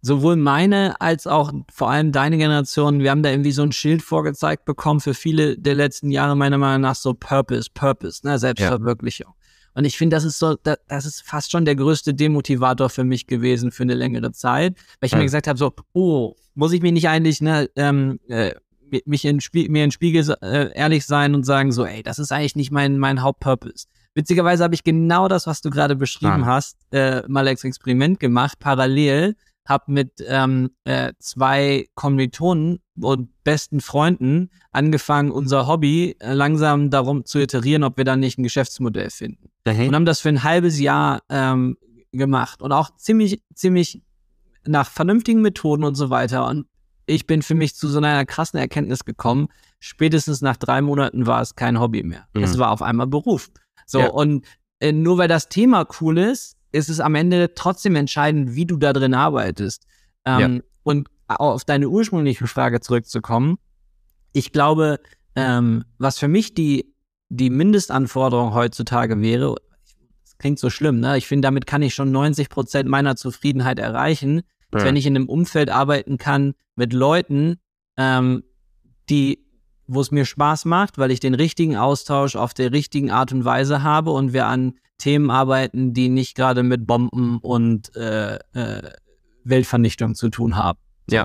[0.00, 4.02] sowohl meine als auch vor allem deine Generation, wir haben da irgendwie so ein Schild
[4.02, 9.28] vorgezeigt bekommen für viele der letzten Jahre, meiner Meinung nach, so Purpose, Purpose, ne, Selbstverwirklichung.
[9.28, 9.37] Ja.
[9.78, 13.28] Und ich finde, das ist so, das ist fast schon der größte Demotivator für mich
[13.28, 15.18] gewesen für eine längere Zeit, weil ich ja.
[15.18, 18.56] mir gesagt habe, so, oh, muss ich mich nicht eigentlich, ne, ähm, äh,
[19.04, 22.32] mich in Spie mir in Spiegel äh, ehrlich sein und sagen so, ey, das ist
[22.32, 23.86] eigentlich nicht mein mein Hauptpurpose.
[24.14, 26.46] Witzigerweise habe ich genau das, was du gerade beschrieben ah.
[26.46, 29.36] hast, äh, mal als Experiment gemacht, parallel
[29.68, 37.26] habe mit ähm, äh, zwei Kommilitonen und besten Freunden angefangen, unser Hobby äh, langsam darum
[37.26, 39.50] zu iterieren, ob wir da nicht ein Geschäftsmodell finden.
[39.72, 39.88] Okay.
[39.88, 41.76] Und haben das für ein halbes Jahr ähm,
[42.12, 44.02] gemacht und auch ziemlich, ziemlich
[44.66, 46.46] nach vernünftigen Methoden und so weiter.
[46.46, 46.66] Und
[47.06, 49.48] ich bin für mich zu so einer krassen Erkenntnis gekommen.
[49.80, 52.26] Spätestens nach drei Monaten war es kein Hobby mehr.
[52.34, 52.42] Mhm.
[52.42, 53.50] Es war auf einmal Beruf.
[53.86, 54.08] So, ja.
[54.08, 54.46] und
[54.80, 58.76] äh, nur weil das Thema cool ist, ist es am Ende trotzdem entscheidend, wie du
[58.76, 59.86] da drin arbeitest.
[60.24, 60.62] Ähm, ja.
[60.82, 63.56] Und auf deine ursprüngliche Frage zurückzukommen,
[64.32, 65.00] ich glaube,
[65.34, 66.94] ähm, was für mich die,
[67.28, 69.56] die Mindestanforderung heutzutage wäre,
[70.22, 71.18] das klingt so schlimm, ne?
[71.18, 74.84] Ich finde, damit kann ich schon 90 Prozent meiner Zufriedenheit erreichen, ja.
[74.84, 77.56] wenn ich in einem Umfeld arbeiten kann mit Leuten,
[77.96, 78.44] ähm,
[79.08, 79.44] die
[79.88, 83.44] wo es mir Spaß macht, weil ich den richtigen Austausch auf der richtigen Art und
[83.44, 88.90] Weise habe und wir an Themen arbeiten, die nicht gerade mit Bomben und äh, äh,
[89.44, 90.78] Weltvernichtung zu tun haben.
[91.10, 91.24] Ja.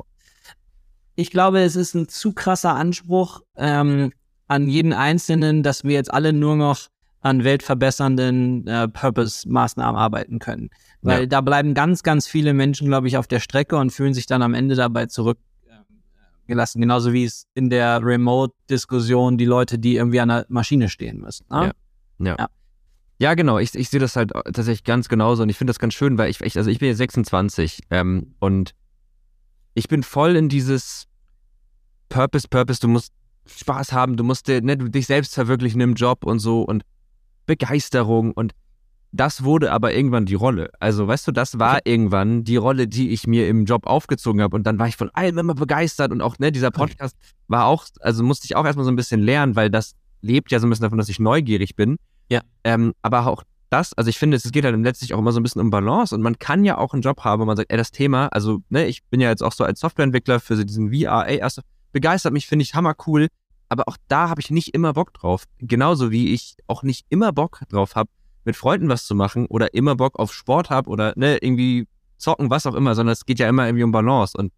[1.16, 4.14] Ich glaube, es ist ein zu krasser Anspruch ähm,
[4.48, 6.88] an jeden Einzelnen, dass wir jetzt alle nur noch
[7.22, 10.70] an weltverbessernden äh, Purpose-Maßnahmen arbeiten können.
[11.02, 11.26] Weil ja.
[11.28, 14.42] da bleiben ganz, ganz viele Menschen, glaube ich, auf der Strecke und fühlen sich dann
[14.42, 15.38] am Ende dabei zurück
[16.48, 16.82] gelassen.
[16.82, 21.46] Genauso wie es in der Remote-Diskussion die Leute, die irgendwie an der Maschine stehen müssen.
[21.50, 21.74] Ne?
[22.20, 22.26] Ja.
[22.28, 22.36] ja.
[22.40, 22.50] ja.
[23.20, 23.58] Ja, genau.
[23.60, 26.30] Ich, ich sehe das halt tatsächlich ganz genauso und ich finde das ganz schön, weil
[26.30, 28.74] ich, ich also ich bin jetzt 26 ähm, und
[29.76, 31.06] ich bin voll in dieses
[32.10, 33.14] Purpose, Purpose, du musst
[33.46, 36.84] Spaß haben, du musst dir, ne, dich selbst verwirklichen im Job und so und
[37.46, 38.54] Begeisterung und
[39.14, 40.72] das wurde aber irgendwann die Rolle.
[40.80, 41.92] Also, weißt du, das war okay.
[41.92, 44.56] irgendwann die Rolle, die ich mir im Job aufgezogen habe.
[44.56, 46.12] Und dann war ich von allem immer begeistert.
[46.12, 47.16] Und auch, ne, dieser Podcast
[47.48, 50.60] war auch, also musste ich auch erstmal so ein bisschen lernen, weil das lebt ja
[50.60, 51.98] so ein bisschen davon, dass ich neugierig bin.
[52.30, 52.42] Ja.
[52.64, 55.44] Ähm, aber auch das, also ich finde, es geht halt letztlich auch immer so ein
[55.44, 56.16] bisschen um Balance.
[56.16, 58.62] Und man kann ja auch einen Job haben, wo man sagt, ey, das Thema, also,
[58.70, 61.62] ne, ich bin ja jetzt auch so als Softwareentwickler für diesen VR, ey, erst
[61.94, 63.28] begeistert mich, finde ich hammer cool.
[63.70, 65.46] Aber auch da habe ich nicht immer Bock drauf.
[65.60, 68.10] Genauso wie ich auch nicht immer Bock drauf habe,
[68.44, 72.50] mit Freunden was zu machen oder immer Bock auf Sport habe oder ne, irgendwie zocken,
[72.50, 74.52] was auch immer, sondern es geht ja immer irgendwie um Balance und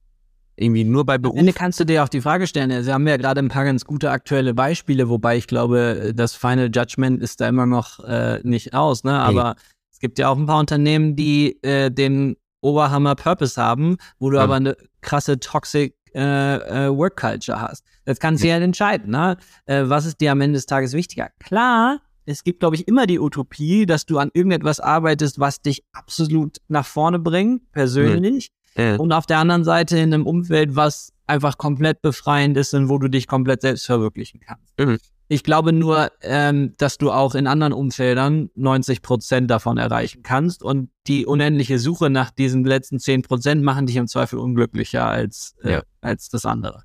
[0.57, 1.35] irgendwie nur bei Beruf.
[1.35, 3.65] Am Ende kannst du dir auch die Frage stellen, Sie haben ja gerade ein paar
[3.65, 8.39] ganz gute aktuelle Beispiele, wobei ich glaube, das Final Judgment ist da immer noch äh,
[8.43, 9.19] nicht aus, ne?
[9.19, 9.55] Aber hey.
[9.91, 14.37] es gibt ja auch ein paar Unternehmen, die äh, den Oberhammer Purpose haben, wo du
[14.37, 14.43] ja.
[14.43, 17.83] aber eine krasse Toxic äh, äh, Work Culture hast.
[18.05, 19.37] Das kannst du ja, ja entscheiden, ne?
[19.65, 21.29] Äh, was ist dir am Ende des Tages wichtiger?
[21.39, 25.83] Klar, es gibt, glaube ich, immer die Utopie, dass du an irgendetwas arbeitest, was dich
[25.93, 28.49] absolut nach vorne bringt, persönlich.
[28.75, 28.99] Mhm.
[28.99, 32.97] Und auf der anderen Seite in einem Umfeld, was einfach komplett befreiend ist und wo
[32.97, 34.79] du dich komplett selbst verwirklichen kannst.
[34.79, 34.97] Mhm.
[35.27, 40.61] Ich glaube nur, ähm, dass du auch in anderen Umfeldern 90 Prozent davon erreichen kannst
[40.61, 45.55] und die unendliche Suche nach diesen letzten 10 Prozent machen dich im Zweifel unglücklicher als,
[45.63, 45.83] äh, ja.
[46.05, 46.83] Als das andere.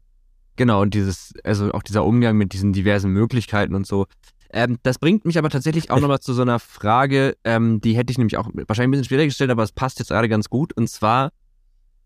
[0.57, 4.07] Genau, und dieses, also auch dieser Umgang mit diesen diversen Möglichkeiten und so.
[4.53, 8.11] Ähm, das bringt mich aber tatsächlich auch nochmal zu so einer Frage, ähm, die hätte
[8.11, 10.73] ich nämlich auch wahrscheinlich ein bisschen schwieriger gestellt, aber es passt jetzt gerade ganz gut.
[10.73, 11.31] Und zwar,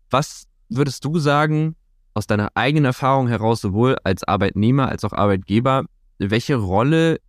[0.09, 1.75] was würdest du sagen,
[2.13, 5.85] aus deiner eigenen Erfahrung heraus, sowohl als Arbeitnehmer als auch Arbeitgeber,
[6.17, 7.19] welche Rolle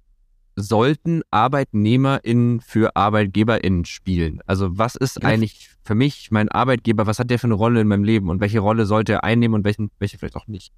[0.57, 4.41] sollten ArbeitnehmerInnen für ArbeitgeberInnen spielen?
[4.47, 5.29] Also was ist ja.
[5.29, 8.41] eigentlich für mich mein Arbeitgeber, was hat der für eine Rolle in meinem Leben und
[8.41, 10.73] welche Rolle sollte er einnehmen und welchen, welche vielleicht auch nicht?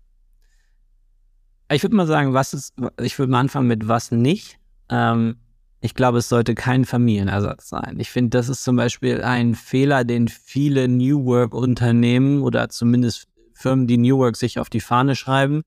[1.71, 4.59] Ich würde mal sagen, was ist, ich würde mal anfangen mit was nicht.
[4.88, 5.37] Ähm,
[5.81, 7.99] ich glaube, es sollte kein Familienersatz sein.
[8.01, 13.87] Ich finde, das ist zum Beispiel ein Fehler, den viele New Work-Unternehmen oder zumindest Firmen,
[13.87, 15.62] die New Work sich auf die Fahne schreiben,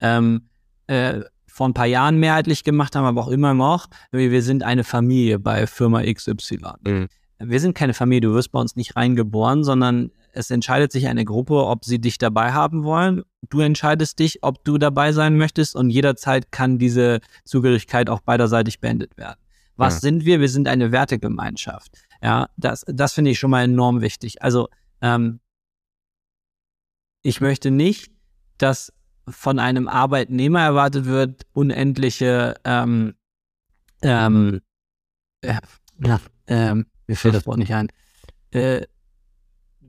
[0.00, 0.48] ähm,
[0.86, 1.20] äh,
[1.54, 3.86] vor ein paar Jahren mehrheitlich gemacht haben, aber auch immer noch.
[4.10, 6.58] Wir sind eine Familie bei Firma XY.
[6.84, 7.06] Mhm.
[7.38, 11.24] Wir sind keine Familie, du wirst bei uns nicht reingeboren, sondern es entscheidet sich eine
[11.24, 13.22] Gruppe, ob sie dich dabei haben wollen.
[13.50, 18.80] Du entscheidest dich, ob du dabei sein möchtest und jederzeit kann diese Zugehörigkeit auch beiderseitig
[18.80, 19.38] beendet werden.
[19.76, 20.00] Was ja.
[20.00, 20.40] sind wir?
[20.40, 21.92] Wir sind eine Wertegemeinschaft.
[22.20, 24.42] Ja, das, das finde ich schon mal enorm wichtig.
[24.42, 24.68] Also,
[25.00, 25.38] ähm,
[27.22, 28.10] ich möchte nicht,
[28.58, 28.92] dass
[29.28, 33.14] von einem Arbeitnehmer erwartet wird, unendliche, ähm,
[34.02, 34.60] ähm,
[35.40, 35.54] äh,
[36.04, 37.88] ja, ähm, mir fällt das Wort nicht ein,
[38.50, 38.82] äh,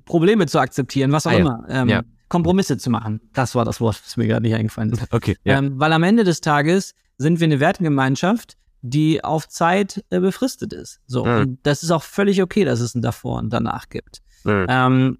[0.06, 1.66] Probleme zu akzeptieren, was auch ah, immer.
[1.68, 2.04] Ähm, ja.
[2.30, 3.22] Kompromisse zu machen.
[3.34, 5.14] Das war das Wort, das mir gerade nicht eingefallen ist.
[5.14, 5.38] Okay.
[5.44, 5.60] Ja.
[5.60, 10.74] Ähm, weil am Ende des Tages sind wir eine Wertegemeinschaft, die auf Zeit äh, befristet
[10.74, 11.02] ist.
[11.08, 11.38] So, Mhm.
[11.38, 14.22] und das ist auch völlig okay, dass es ein davor und danach gibt.
[14.44, 14.66] Mhm.
[14.70, 15.18] Ähm,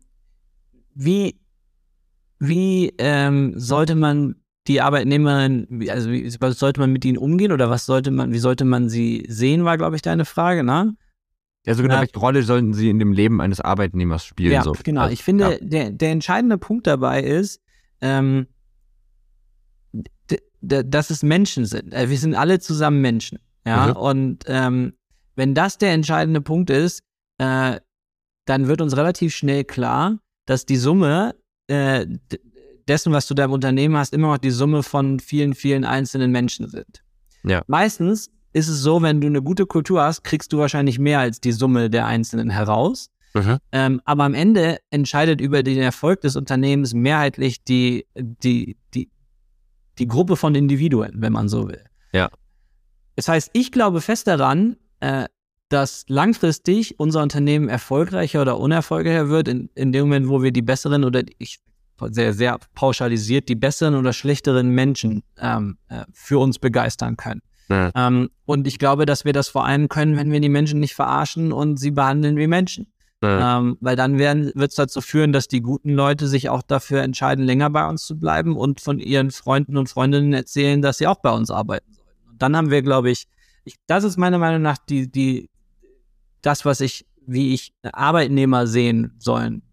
[0.94, 1.40] wie
[2.48, 4.36] wie ähm, sollte man
[4.68, 8.66] die Arbeitnehmerin, also wie sollte man mit ihnen umgehen oder was sollte man, wie sollte
[8.66, 10.96] man sie sehen, war, glaube ich, deine Frage, ne?
[11.68, 12.02] Also genau, Ja.
[12.02, 14.52] welche Rolle sollten sie in dem Leben eines Arbeitnehmers spielen?
[14.54, 14.74] Ja, so?
[14.84, 15.02] genau.
[15.02, 15.58] Also, Ich finde, ja.
[15.62, 17.60] der, der entscheidende Punkt dabei ist,
[18.02, 18.48] ähm,
[20.62, 21.94] dass es Menschen sind.
[21.94, 23.40] Äh, Wir sind alle zusammen Menschen.
[23.68, 23.96] Ja, Mhm.
[23.96, 24.94] und ähm,
[25.36, 27.02] wenn das der entscheidende Punkt ist,
[27.40, 27.80] äh,
[28.46, 31.36] dann wird uns relativ schnell klar, dass die Summe
[31.68, 32.06] äh,
[32.88, 36.32] dessen, was du da im Unternehmen hast, immer noch die Summe von vielen, vielen einzelnen
[36.32, 37.04] Menschen sind.
[37.44, 37.64] Ja.
[37.68, 41.42] Meistens ist es so, wenn du eine gute Kultur hast, kriegst du wahrscheinlich mehr als
[41.42, 43.10] die Summe der Einzelnen heraus.
[43.34, 43.58] Mhm.
[43.74, 49.12] Ähm, aber am Ende entscheidet über den Erfolg des Unternehmens mehrheitlich die, die, die,
[49.98, 51.84] die Gruppe von Individuen, wenn man so will.
[52.14, 52.30] Ja.
[53.18, 55.26] Das heißt, ich glaube fest daran, äh,
[55.70, 60.62] dass langfristig unser Unternehmen erfolgreicher oder unerfolgreicher wird, in, in dem Moment, wo wir die
[60.62, 61.60] besseren oder die, ich
[62.10, 67.42] sehr, sehr pauschalisiert, die besseren oder schlechteren Menschen ähm, äh, für uns begeistern können.
[67.70, 67.92] Ja.
[67.96, 70.94] Ähm, und ich glaube, dass wir das vor allem können, wenn wir die Menschen nicht
[70.94, 72.88] verarschen und sie behandeln wie Menschen.
[73.24, 73.58] Ja.
[73.58, 77.44] Ähm, weil dann wird es dazu führen, dass die guten Leute sich auch dafür entscheiden,
[77.44, 81.22] länger bei uns zu bleiben und von ihren Freunden und Freundinnen erzählen, dass sie auch
[81.22, 82.30] bei uns arbeiten sollen.
[82.30, 83.28] Und dann haben wir, glaube ich,
[83.64, 85.50] ich, das ist meiner Meinung nach die, die,
[86.46, 89.64] das, was ich, wie ich Arbeitnehmer sehen sollen,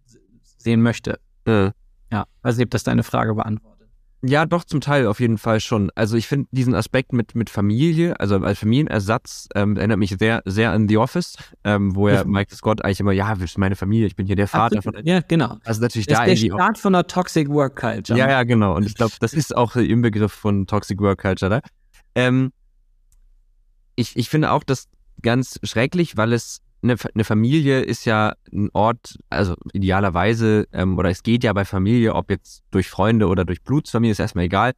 [0.58, 1.18] sehen möchte.
[1.46, 1.72] Ja.
[2.10, 3.88] Ja, weiß nicht, ob das deine Frage beantwortet.
[4.24, 5.90] Ja, doch, zum Teil auf jeden Fall schon.
[5.96, 10.42] Also ich finde diesen Aspekt mit, mit Familie, also als Familienersatz, ähm, erinnert mich sehr,
[10.44, 12.30] sehr an The Office, ähm, wo ja Mhm.
[12.30, 14.94] Michael Scott eigentlich immer, ja, wir sind meine Familie, ich bin hier der Vater von.
[15.04, 15.56] Ja, genau.
[15.64, 16.52] Also natürlich Das da ist der.
[16.52, 18.16] Start von der Toxic Work Culture.
[18.16, 18.76] Ja, ja, genau.
[18.76, 21.60] Und ich glaube, das ist auch im Begriff von Toxic Work Culture da.
[22.14, 22.52] Ähm,
[23.96, 24.86] ich, ich finde auch das
[25.22, 31.10] ganz schrecklich, weil es eine, eine Familie ist ja ein Ort, also idealerweise, ähm, oder
[31.10, 34.72] es geht ja bei Familie, ob jetzt durch Freunde oder durch Blutsfamilie, ist erstmal egal,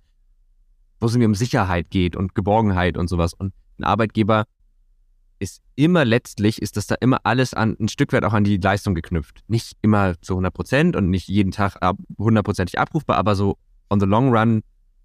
[1.00, 3.33] wo es irgendwie um Sicherheit geht und Geborgenheit und sowas.
[3.33, 4.44] Und ein Arbeitgeber
[5.38, 8.59] ist immer letztlich, ist das da immer alles an, ein Stück weit auch an die
[8.59, 9.42] Leistung geknüpft.
[9.48, 11.76] Nicht immer zu 100 Prozent und nicht jeden Tag
[12.18, 13.57] hundertprozentig abrufbar, aber so
[13.90, 14.62] on the long run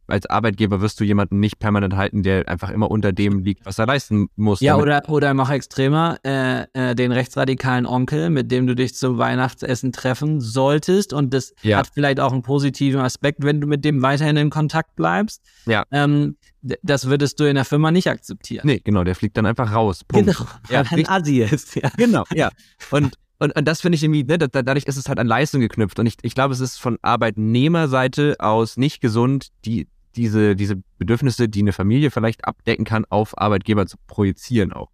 [0.10, 3.80] als Arbeitgeber wirst du jemanden nicht permanent halten, der einfach immer unter dem liegt, was
[3.80, 4.60] er leisten muss.
[4.62, 9.18] Ja, oder, oder mach extremer, äh, äh, den rechtsradikalen Onkel, mit dem du dich zum
[9.18, 11.14] Weihnachtsessen treffen solltest.
[11.14, 11.78] Und das Ja.
[11.78, 15.42] hat vielleicht auch einen positiven Aspekt, wenn du mit dem weiterhin in Kontakt bleibst.
[15.66, 15.84] Ja.
[15.92, 18.64] Ähm, das würdest du in der Firma nicht akzeptieren.
[18.66, 20.04] Nee, genau, der fliegt dann einfach raus.
[20.04, 20.28] Punkt.
[20.36, 21.76] Genau, Ja, weil ein Assi ist.
[21.76, 21.90] Ja.
[21.96, 22.50] Genau, ja.
[22.92, 25.62] Und, und, und das finde ich irgendwie, ne, da- dadurch ist es halt an Leistung
[25.62, 25.98] geknüpft.
[26.00, 31.50] Und ich, ich glaube, es ist von Arbeitnehmerseite aus nicht gesund, die, diese, diese Bedürfnisse,
[31.50, 34.90] die eine Familie vielleicht abdecken kann, auf Arbeitgeber zu projizieren auch.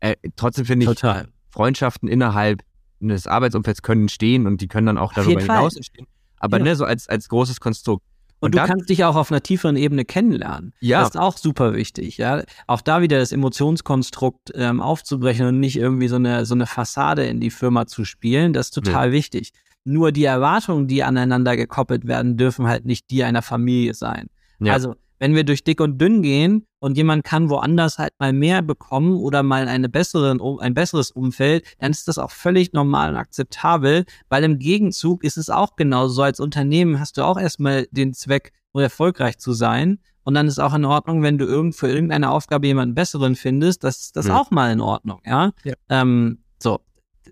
[0.00, 1.28] Äh, trotzdem finde ich, Total.
[1.50, 2.62] Freundschaften innerhalb
[3.00, 6.06] eines Arbeitsumfelds können entstehen und die können dann auch darüber hinaus entstehen.
[6.38, 6.64] Aber Ja.
[6.64, 8.04] ne, so als, als großes Konstrukt.
[8.40, 10.72] Und, Und du dann- kannst dich auch auf einer tieferen Ebene kennenlernen.
[10.80, 11.00] Ja.
[11.00, 12.42] Das ist auch super wichtig, ja.
[12.66, 17.24] Auch da wieder das Emotionskonstrukt ähm, aufzubrechen und nicht irgendwie so eine, so eine Fassade
[17.26, 19.52] in die Firma zu spielen, das ist total wichtig.
[19.84, 24.28] Nur die Erwartungen, die aneinander gekoppelt werden, dürfen halt nicht die einer Familie sein.
[24.66, 24.72] Ja.
[24.74, 28.60] Also, wenn wir durch dick und dünn gehen und jemand kann woanders halt mal mehr
[28.60, 33.10] bekommen oder mal eine besseren, um- ein besseres Umfeld, dann ist das auch völlig normal
[33.10, 36.14] und akzeptabel, weil im Gegenzug ist es auch genauso.
[36.14, 40.00] So als Unternehmen hast du auch erstmal den Zweck, um erfolgreich zu sein.
[40.24, 43.84] Und dann ist auch in Ordnung, wenn du irgend für irgendeine Aufgabe jemanden besseren findest,
[43.84, 44.40] das ist das Ja.
[44.40, 45.52] auch mal in Ordnung, ja.
[45.62, 45.74] Ja.
[45.88, 46.80] Ähm, so.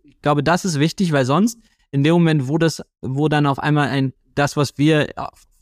[0.05, 1.59] Ich glaube, das ist wichtig, weil sonst
[1.90, 5.09] in dem Moment, wo das, wo dann auf einmal ein, das, was wir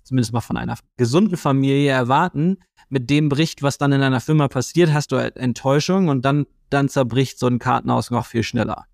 [0.09, 4.49] zumindest mal von einer gesunden Familie erwarten, mit dem bricht, was dann in einer Firma
[4.49, 8.87] passiert, hast du halt Enttäuschung und dann, dann zerbricht so ein Kartenhaus noch viel schneller.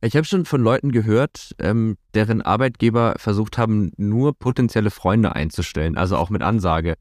[0.00, 5.96] Ich habe schon von Leuten gehört, ähm, deren Arbeitgeber versucht haben, nur potenzielle Freunde einzustellen,
[5.96, 6.94] also auch mit Ansage.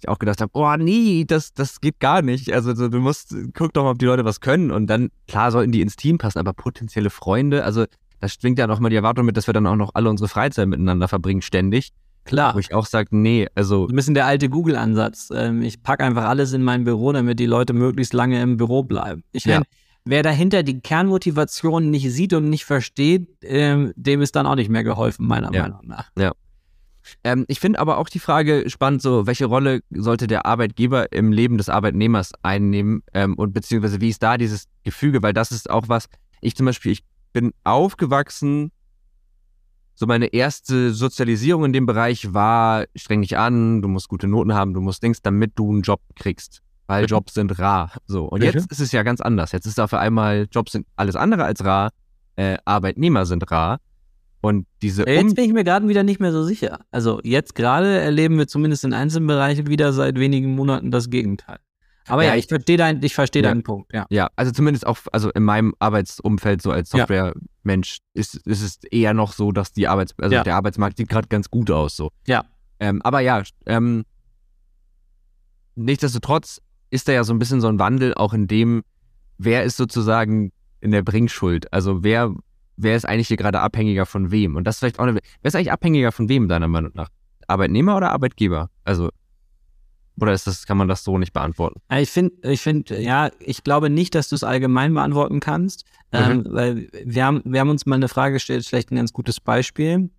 [0.00, 2.52] Ich auch gedacht habe, oh nee, das, das geht gar nicht.
[2.52, 5.50] Also so, du musst, guck doch mal, ob die Leute was können und dann, klar
[5.52, 7.84] sollten die ins Team passen, aber potenzielle Freunde, also
[8.20, 10.66] da schwingt ja nochmal die Erwartung mit, dass wir dann auch noch alle unsere Freizeit
[10.66, 11.92] miteinander verbringen, ständig.
[12.26, 12.54] Klar.
[12.54, 15.30] Wo ich auch sage, nee, also So ein bisschen der alte Google-Ansatz.
[15.34, 18.82] Ähm, ich packe einfach alles in mein Büro, damit die Leute möglichst lange im Büro
[18.82, 19.22] bleiben.
[19.32, 19.54] Ich Ja.
[19.54, 19.66] meine,
[20.04, 24.68] wer dahinter die Kernmotivation nicht sieht und nicht versteht, ähm, dem ist dann auch nicht
[24.68, 25.62] mehr geholfen, meiner Ja.
[25.62, 26.10] Meinung nach.
[27.22, 31.30] Ähm, ich finde aber auch die Frage spannend, so welche Rolle sollte der Arbeitgeber im
[31.32, 35.70] Leben des Arbeitnehmers einnehmen ähm, und beziehungsweise wie ist da dieses Gefüge, weil das ist
[35.70, 36.06] auch was,
[36.40, 38.72] ich zum Beispiel, ich bin aufgewachsen,
[39.96, 44.54] so meine erste Sozialisierung in dem Bereich war, streng dich an, du musst gute Noten
[44.54, 46.62] haben, du musst Dings, damit du einen Job kriegst.
[46.86, 47.06] weil.
[47.06, 47.92] Jobs sind rar.
[48.06, 48.26] So.
[48.26, 49.52] Und jetzt ist es ja ganz anders.
[49.52, 51.90] Jetzt ist auf einmal, Jobs sind alles andere als rar,
[52.36, 53.78] äh, Arbeitnehmer sind rar.
[54.42, 56.80] Und diese Ja, um Jetzt bin ich mir gerade wieder nicht mehr so sicher.
[56.90, 61.58] Also jetzt gerade erleben wir zumindest in einzelnen Bereichen wieder seit wenigen Monaten das Gegenteil.
[62.08, 63.48] Aber Ja, ja, ich- verstehe dein, ich verstehe Ja.
[63.48, 64.06] deinen Punkt, ja.
[64.10, 66.90] Ja, also zumindest auch, also in meinem Arbeitsumfeld so als.
[66.90, 71.28] Softwaremensch ist, ist es eher noch so, dass die Arbeits, also der Arbeitsmarkt sieht gerade
[71.28, 72.10] ganz gut aus so.
[72.26, 72.44] Ja.
[72.78, 74.04] Ähm, aber ja, ähm,
[75.74, 78.82] nichtsdestotrotz ist da ja so ein bisschen so ein Wandel auch in dem,
[79.38, 81.72] wer ist sozusagen in der Bringschuld?
[81.72, 82.32] Also wer,
[82.76, 84.56] wer ist eigentlich hier gerade abhängiger von wem?
[84.56, 87.08] Und das ist vielleicht auch eine, wer ist eigentlich abhängiger von wem deiner Meinung nach?
[87.48, 88.70] Arbeitnehmer oder Arbeitgeber?
[88.84, 89.10] Also,
[90.20, 91.80] oder ist das, kann man das so nicht beantworten?
[91.90, 95.84] Ja, Ich finde, ich finde, ja, ich glaube nicht, dass du es allgemein beantworten kannst,
[96.12, 99.40] ähm, weil wir haben, wir haben uns mal eine Frage gestellt, vielleicht ein ganz gutes
[99.40, 100.10] Beispiel.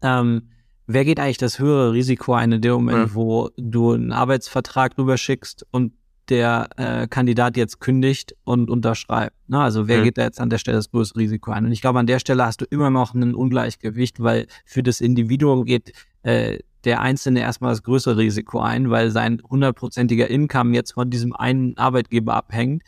[0.00, 0.48] Ähm,
[0.86, 3.14] wer geht eigentlich das höhere Risiko ein in dem Moment, Mhm.
[3.14, 5.92] wo du einen Arbeitsvertrag rüberschickst und
[6.28, 9.36] der äh, Kandidat jetzt kündigt und unterschreibt?
[9.48, 9.60] Ne?
[9.60, 10.04] Also wer Mhm.
[10.04, 11.66] geht da jetzt an der Stelle das größte Risiko ein?
[11.66, 15.00] Und ich glaube, an der Stelle hast du immer noch ein Ungleichgewicht, weil für das
[15.00, 20.92] Individuum geht äh, der Einzelne erstmal das größere Risiko ein, weil sein hundertprozentiger Income jetzt
[20.92, 22.82] von diesem einen Arbeitgeber abhängt.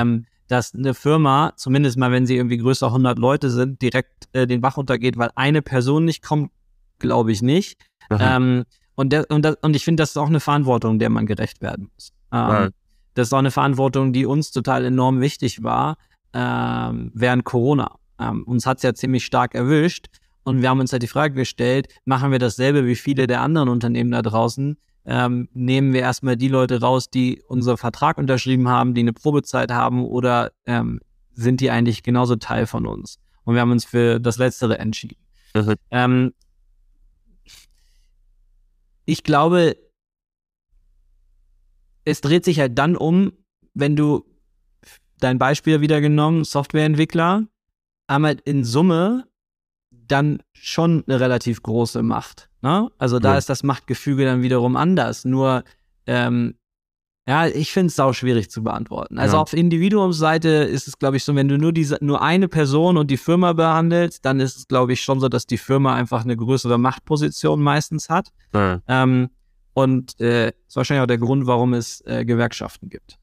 [0.00, 4.46] Ähm, dass eine Firma, zumindest mal wenn sie irgendwie größer 100 Leute sind, direkt äh,
[4.46, 6.50] den Bach untergeht, weil eine Person nicht kommt,
[6.98, 7.80] glaube ich nicht.
[8.10, 11.26] Ähm, und, der, und, das, und ich finde, das ist auch eine Verantwortung, der man
[11.26, 12.12] gerecht werden muss.
[12.32, 12.68] Ähm, Ja.
[13.14, 15.96] Das ist auch eine Verantwortung, die uns total enorm wichtig war
[16.32, 17.96] ähm, während Corona.
[18.20, 20.08] Ähm, uns hat es ja ziemlich stark erwischt
[20.46, 23.68] und wir haben uns halt die Frage gestellt, machen wir dasselbe wie viele der anderen
[23.68, 24.76] Unternehmen da draußen?
[25.04, 29.72] Ähm, nehmen wir erstmal die Leute raus, die unseren Vertrag unterschrieben haben, die eine Probezeit
[29.72, 31.00] haben oder ähm,
[31.32, 33.18] sind die eigentlich genauso Teil von uns?
[33.42, 35.16] Und wir haben uns für das Letztere entschieden.
[35.54, 35.74] Mhm.
[35.90, 36.34] Ähm,
[39.04, 39.76] ich glaube,
[42.04, 43.32] es dreht sich halt dann um,
[43.74, 44.24] wenn du
[45.18, 47.48] dein Beispiel wieder genommen, Softwareentwickler,
[48.08, 49.26] haben halt in Summe
[50.08, 52.48] dann schon eine relativ große Macht.
[52.62, 52.88] Ne?
[52.98, 53.38] Also da Ja.
[53.38, 55.24] ist das Machtgefüge dann wiederum anders.
[55.24, 55.64] Nur,
[56.06, 56.54] ähm,
[57.28, 59.18] ja, ich finde es sau schwierig zu beantworten.
[59.18, 59.42] Also Ja.
[59.42, 63.10] auf Individuumsseite ist es, glaube ich, so, wenn du nur diese, nur eine Person und
[63.10, 66.36] die Firma behandelst, dann ist es, glaube ich, schon so, dass die Firma einfach eine
[66.36, 68.28] größere Machtposition meistens hat.
[68.54, 68.80] Ja.
[68.86, 69.30] Ähm,
[69.74, 73.18] und äh, ist wahrscheinlich auch der Grund, warum es äh, Gewerkschaften gibt.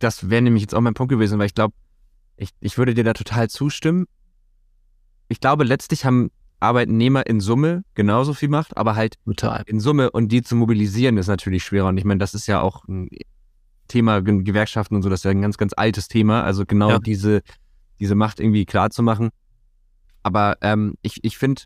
[0.00, 1.72] das wäre nämlich jetzt auch mein Punkt gewesen, weil ich glaube,
[2.36, 4.06] ich, ich würde dir da total zustimmen.
[5.28, 9.62] Ich glaube, letztlich haben Arbeitnehmer in Summe genauso viel Macht, aber halt Total.
[9.66, 11.88] in Summe und die zu mobilisieren ist natürlich schwerer.
[11.88, 13.08] Und ich meine, das ist ja auch ein
[13.88, 16.42] Thema Ge- Gewerkschaften und so, das ist ja ein ganz, ganz altes Thema.
[16.42, 16.98] Also genau Ja.
[16.98, 17.42] diese,
[18.00, 19.30] diese Macht irgendwie klar zu machen.
[20.22, 21.62] Aber ähm, ich, ich finde,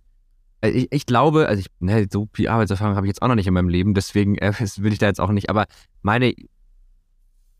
[0.62, 3.37] äh, ich, ich glaube, also ich, ne, so viel Arbeitserfahrung habe ich jetzt auch noch
[3.37, 5.49] nicht in meinem Leben, deswegen äh, will ich da jetzt auch nicht.
[5.49, 5.66] Aber
[6.03, 6.35] meine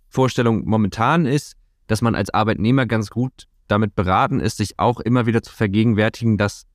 [0.09, 1.55] Vorstellung momentan ist,
[1.87, 6.39] dass man als Arbeitnehmer ganz gut damit beraten ist, sich auch immer wieder zu vergegenwärtigen,
[6.39, 6.67] dass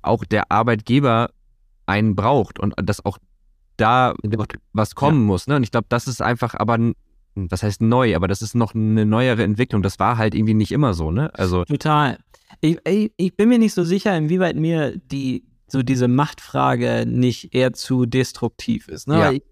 [0.00, 1.30] auch der Arbeitgeber
[1.86, 3.18] einen braucht und dass auch
[3.76, 4.14] da
[4.72, 5.46] was kommen muss.
[5.46, 5.56] Ne?
[5.56, 6.78] Und ich glaube, das ist einfach aber,
[7.34, 9.82] das heißt neu, aber das ist noch eine neuere Entwicklung.
[9.82, 11.32] Das war halt irgendwie nicht immer so, ne?
[11.34, 12.18] Also, Total.
[12.60, 17.54] Ich, ich, ich bin mir nicht so sicher, inwieweit mir die so diese Machtfrage nicht
[17.54, 19.08] eher zu destruktiv ist.
[19.08, 19.18] Ne?
[19.18, 19.32] Ja.
[19.32, 19.42] Ich,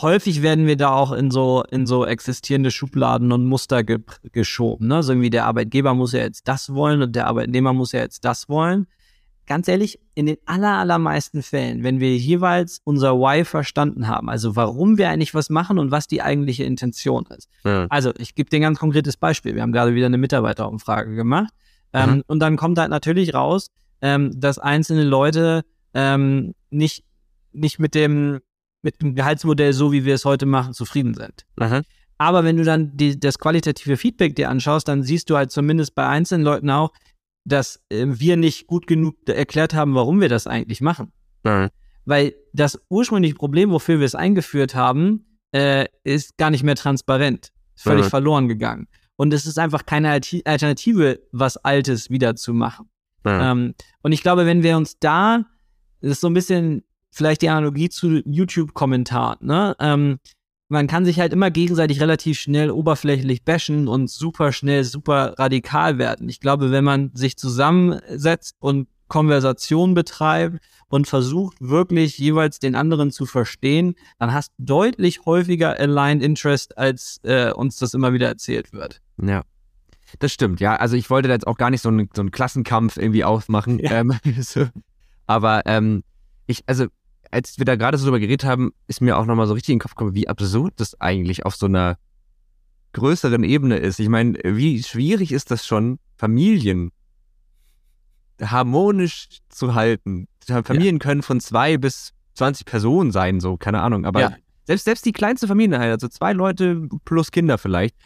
[0.00, 3.98] häufig werden wir da auch in so in so existierende Schubladen und Muster ge
[4.32, 4.86] geschoben.
[4.88, 5.02] Ne?
[5.02, 8.24] So irgendwie der Arbeitgeber muss ja jetzt das wollen und der Arbeitnehmer muss ja jetzt
[8.24, 8.86] das wollen.
[9.46, 14.56] Ganz ehrlich, in den aller, allermeisten Fällen, wenn wir jeweils unser Why verstanden haben, also
[14.56, 17.86] warum wir eigentlich was machen und was die eigentliche Intention ist, ja.
[17.90, 19.54] also, ich gebe dir ein ganz konkretes Beispiel.
[19.54, 21.52] Wir haben gerade wieder eine Mitarbeiterumfrage gemacht.
[21.92, 22.22] Ähm, Mhm.
[22.26, 23.68] Und dann kommt halt natürlich raus,
[24.00, 25.62] ähm, dass einzelne Leute
[25.94, 27.04] ähm, nicht,
[27.52, 28.40] nicht mit dem,
[28.84, 31.44] mit dem Gehaltsmodell, so wie wir es heute machen, zufrieden sind.
[31.58, 31.82] Aha.
[32.18, 35.94] Aber wenn du dann die, das qualitative Feedback dir anschaust, dann siehst du halt zumindest
[35.94, 36.92] bei einzelnen Leuten auch,
[37.44, 41.12] dass äh, wir nicht gut genug erklärt haben, warum wir das eigentlich machen.
[41.44, 41.70] Ja.
[42.04, 47.50] Weil das ursprüngliche Problem, wofür wir es eingeführt haben, äh, ist gar nicht mehr transparent.
[47.74, 48.10] Ist völlig Ja.
[48.10, 48.86] verloren gegangen.
[49.16, 52.90] Und es ist einfach keine Alternative, was Altes wieder zu machen.
[53.24, 53.52] Ja.
[53.52, 55.44] Ähm, und ich glaube, wenn wir uns da,
[56.00, 59.76] das ist so ein bisschen vielleicht die Analogie zu YouTube-Kommentaren, ne?
[59.78, 60.18] Ähm,
[60.68, 65.98] man kann sich halt immer gegenseitig relativ schnell oberflächlich bashen und super schnell, super radikal
[65.98, 66.28] werden.
[66.28, 70.58] Ich glaube, wenn man sich zusammensetzt und Konversation betreibt
[70.88, 76.76] und versucht wirklich jeweils den anderen zu verstehen, dann hast du deutlich häufiger Aligned Interest,
[76.78, 79.00] als äh, uns das immer wieder erzählt wird.
[79.22, 79.42] Ja.
[80.18, 80.76] Das stimmt, ja.
[80.76, 83.78] Also ich wollte da jetzt auch gar nicht so einen, so einen Klassenkampf irgendwie aufmachen.
[83.78, 84.00] Ja.
[84.00, 84.66] Ähm, so.
[85.26, 86.02] Aber ähm,
[86.46, 86.86] ich, also
[87.34, 89.78] als wir da gerade so drüber geredet haben, ist mir auch nochmal so richtig in
[89.78, 91.98] den Kopf gekommen, wie absurd das eigentlich auf so einer
[92.92, 93.98] größeren Ebene ist.
[93.98, 96.92] Ich meine, wie schwierig ist das schon, Familien
[98.40, 100.28] harmonisch zu halten.
[100.46, 100.98] Familien ja.
[101.00, 104.04] können von zwei bis 20 Personen sein, so, keine Ahnung.
[104.04, 104.36] Aber ja.
[104.64, 107.96] selbst, selbst die kleinste Familie, also zwei Leute plus Kinder vielleicht,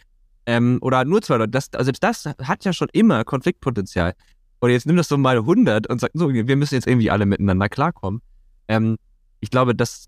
[0.47, 4.15] ähm, oder nur zwei Leute, das, also selbst das hat ja schon immer Konfliktpotenzial.
[4.59, 7.27] Und jetzt nimm das so mal 100 und sag so, wir müssen jetzt irgendwie alle
[7.27, 8.21] miteinander klarkommen.
[8.67, 8.97] Ähm,
[9.39, 10.07] ich glaube, das,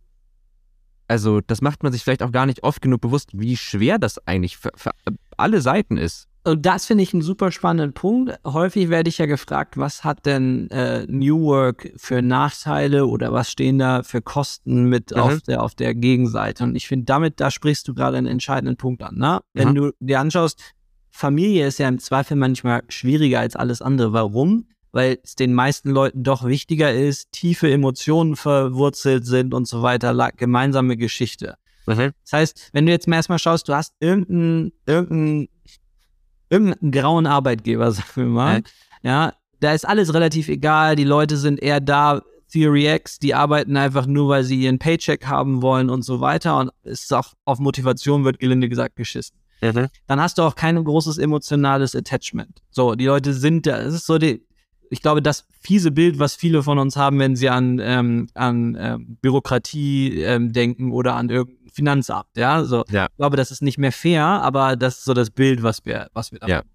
[1.08, 4.26] also, das macht man sich vielleicht auch gar nicht oft genug bewusst, wie schwer das
[4.28, 4.92] eigentlich für, für
[5.38, 6.28] alle Seiten ist.
[6.44, 8.34] Und das finde ich einen super spannenden Punkt.
[8.44, 13.52] Häufig werde ich ja gefragt, was hat denn äh, New Work für Nachteile oder was
[13.52, 15.18] stehen da für Kosten mit mhm.
[15.18, 16.64] auf, der, auf der Gegenseite?
[16.64, 19.18] Und ich finde, damit, da sprichst du gerade einen entscheidenden Punkt an.
[19.18, 19.42] Ne?
[19.54, 19.76] Wenn mhm.
[19.76, 20.60] du dir anschaust,
[21.12, 24.12] Familie ist ja im Zweifel manchmal schwieriger als alles andere.
[24.14, 24.66] Warum?
[24.92, 30.14] Weil es den meisten Leuten doch wichtiger ist, tiefe Emotionen verwurzelt sind und so weiter,
[30.36, 31.56] gemeinsame Geschichte.
[31.86, 32.12] Mhm.
[32.24, 35.48] Das heißt, wenn du jetzt mal erstmal schaust, du hast irgendeinen irgendein
[36.50, 38.64] irgendeinen grauen Arbeitgeber, sagen wir mal.
[39.02, 40.96] Ja, da ist alles relativ egal.
[40.96, 42.22] Die Leute sind eher da,
[42.52, 46.58] Theory X, die arbeiten einfach nur, weil sie ihren Paycheck haben wollen und so weiter.
[46.58, 49.38] Und es ist auch auf Motivation wird gelinde gesagt geschissen.
[49.62, 49.88] Mhm.
[50.08, 52.62] Dann hast du auch kein großes emotionales Attachment.
[52.72, 53.80] So, die Leute sind da.
[53.80, 54.46] Es ist so die,
[54.92, 58.78] ich glaube, das fiese Bild, was viele von uns haben, wenn sie an, ähm, an
[58.78, 62.66] ähm, Bürokratie ähm, denken oder an irgendein Finanzamt, ja.
[62.66, 63.08] So, ja.
[63.10, 66.10] ich glaube, das ist nicht mehr fair, aber das ist so das Bild, was wir,
[66.14, 66.58] was wir davon ja.
[66.58, 66.70] haben.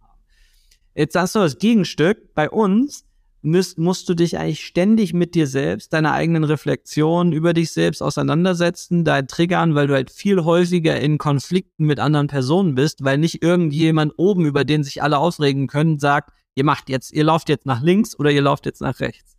[0.94, 2.34] Jetzt hast du das Gegenstück.
[2.34, 3.04] Bei uns
[3.42, 8.00] musst, musst du dich eigentlich ständig mit dir selbst, deiner eigenen Reflexion über dich selbst
[8.00, 13.18] auseinandersetzen, dein Triggern, weil du halt viel häufiger in Konflikten mit anderen Personen bist, weil
[13.18, 17.48] nicht irgendjemand oben, über den sich alle aufregen können, sagt, ihr macht jetzt, ihr lauft
[17.48, 19.36] jetzt nach links oder ihr lauft jetzt nach rechts.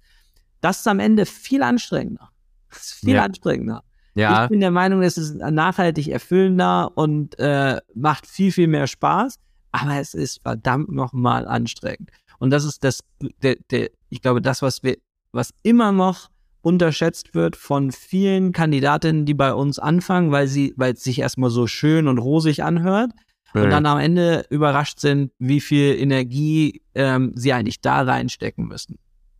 [0.62, 2.30] Das ist am Ende viel anstrengender.
[2.70, 3.24] Das ist viel ja.
[3.24, 3.84] anstrengender.
[4.16, 4.46] Ja.
[4.46, 9.38] Ich bin der Meinung, es ist nachhaltig erfüllender und äh, macht viel, viel mehr Spaß,
[9.72, 12.10] aber es ist verdammt nochmal anstrengend.
[12.40, 13.02] Und das ist das,
[13.44, 14.98] der, der, ich glaube, das, was wir,
[15.32, 16.30] was immer noch
[16.62, 21.50] unterschätzt wird von vielen Kandidatinnen, die bei uns anfangen, weil sie, weil es sich erstmal
[21.50, 23.12] so schön und rosig anhört
[23.54, 23.64] ja.
[23.64, 28.98] und dann am Ende überrascht sind, wie viel Energie ähm, sie eigentlich da reinstecken müssen.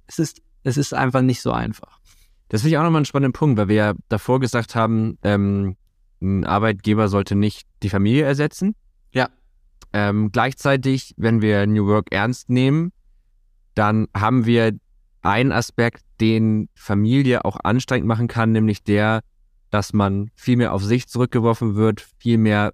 [0.08, 2.00] Es ist, es ist einfach nicht so einfach.
[2.50, 5.76] Das finde ich auch nochmal einen spannenden Punkt, weil wir ja davor gesagt haben, ähm,
[6.22, 8.76] ein Arbeitgeber sollte nicht die Familie ersetzen.
[9.12, 9.30] Ja.
[9.94, 12.92] Ähm, gleichzeitig, wenn wir New Work ernst nehmen,
[13.76, 14.78] dann haben wir
[15.22, 19.22] einen Aspekt, den Familie auch anstrengend machen kann, nämlich der,
[19.70, 22.74] dass man viel mehr auf sich zurückgeworfen wird, viel mehr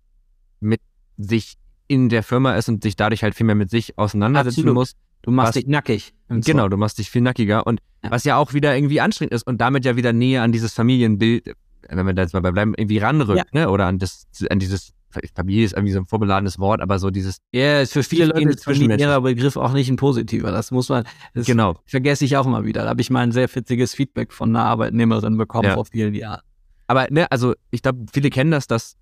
[0.59, 0.79] mit
[1.17, 1.55] sich
[1.87, 4.75] in der Firma ist und sich dadurch halt viel mehr mit sich auseinandersetzen Absolut.
[4.75, 4.93] muss.
[5.21, 6.13] Du machst was, dich nackig.
[6.27, 8.11] Genau, du machst dich viel nackiger und ja.
[8.11, 11.53] was ja auch wieder irgendwie anstrengend ist und damit ja wieder näher an dieses Familienbild,
[11.87, 13.61] wenn wir da jetzt mal bleiben, irgendwie ranrückt, ja.
[13.61, 13.69] ne?
[13.69, 14.91] Oder an das, an dieses
[15.35, 17.37] Familie ist irgendwie so ein vorbeladenes Wort, aber so dieses.
[17.51, 20.51] Ja, ist für viele Leute ist familiärer Begriff auch nicht ein positiver.
[20.51, 21.75] Das muss man, das genau.
[21.85, 22.83] vergesse ich auch immer wieder.
[22.83, 25.75] Da habe ich mal ein sehr witziges Feedback von einer Arbeitnehmerin bekommen ja.
[25.75, 26.41] vor vielen Jahren.
[26.87, 28.97] Aber ne, also ich glaube, viele kennen das, dass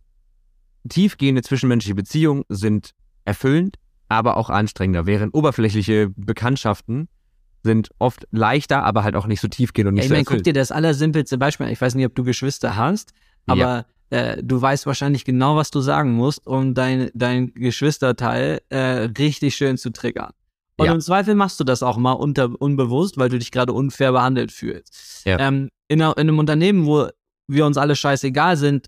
[0.90, 2.92] tiefgehende zwischenmenschliche Beziehungen sind
[3.26, 3.78] erfüllend,
[4.10, 5.06] aber auch anstrengender.
[5.06, 7.08] Während oberflächliche Bekanntschaften
[7.64, 10.44] sind oft leichter, aber halt auch nicht so tiefgehend und nicht so Ich meine, guck
[10.44, 11.72] dir das allersimpelste Beispiel an.
[11.72, 13.14] Ich weiß nicht, ob du Geschwister hast,
[13.46, 14.18] aber ja.
[14.18, 19.56] äh, du weißt wahrscheinlich genau, was du sagen musst, um dein, dein Geschwisterteil äh, richtig
[19.56, 20.32] schön zu triggern.
[20.78, 20.94] Und ja.
[20.94, 24.52] im Zweifel machst du das auch mal unter, unbewusst, weil du dich gerade unfair behandelt
[24.52, 25.26] fühlst.
[25.26, 25.38] Ja.
[25.40, 27.08] Ähm, in, in einem Unternehmen, wo
[27.48, 28.88] wir uns alle scheißegal sind,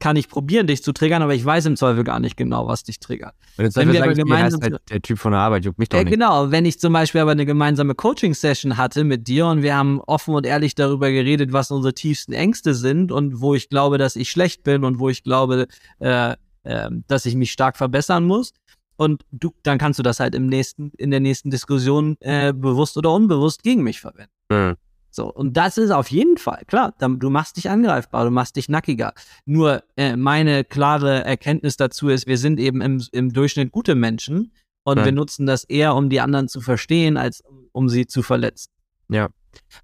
[0.00, 2.82] kann ich probieren, dich zu triggern, aber ich weiß im Zweifel gar nicht genau, was
[2.82, 3.34] dich triggert.
[3.56, 6.04] Wenn, wenn wir aber gemeinsam halt der Typ von der Arbeit juckt mich doch äh,
[6.04, 6.12] nicht.
[6.12, 10.00] Genau, wenn ich zum Beispiel aber eine gemeinsame Coaching-Session hatte mit dir und wir haben
[10.00, 14.16] offen und ehrlich darüber geredet, was unsere tiefsten Ängste sind und wo ich glaube, dass
[14.16, 15.68] ich schlecht bin und wo ich glaube,
[16.00, 16.34] äh,
[16.64, 18.52] äh, dass ich mich stark verbessern muss.
[18.96, 22.98] Und du, dann kannst du das halt im nächsten, in der nächsten Diskussion äh, bewusst
[22.98, 24.32] oder unbewusst gegen mich verwenden.
[24.50, 24.76] Mhm.
[25.10, 28.68] So, und das ist auf jeden Fall, klar, du machst dich angreifbar, du machst dich
[28.68, 29.12] nackiger.
[29.44, 34.52] Nur äh, meine klare Erkenntnis dazu ist, wir sind eben im, im Durchschnitt gute Menschen
[34.84, 35.04] und ja.
[35.04, 37.42] wir nutzen das eher, um die anderen zu verstehen, als
[37.72, 38.70] um sie zu verletzen.
[39.08, 39.28] Ja.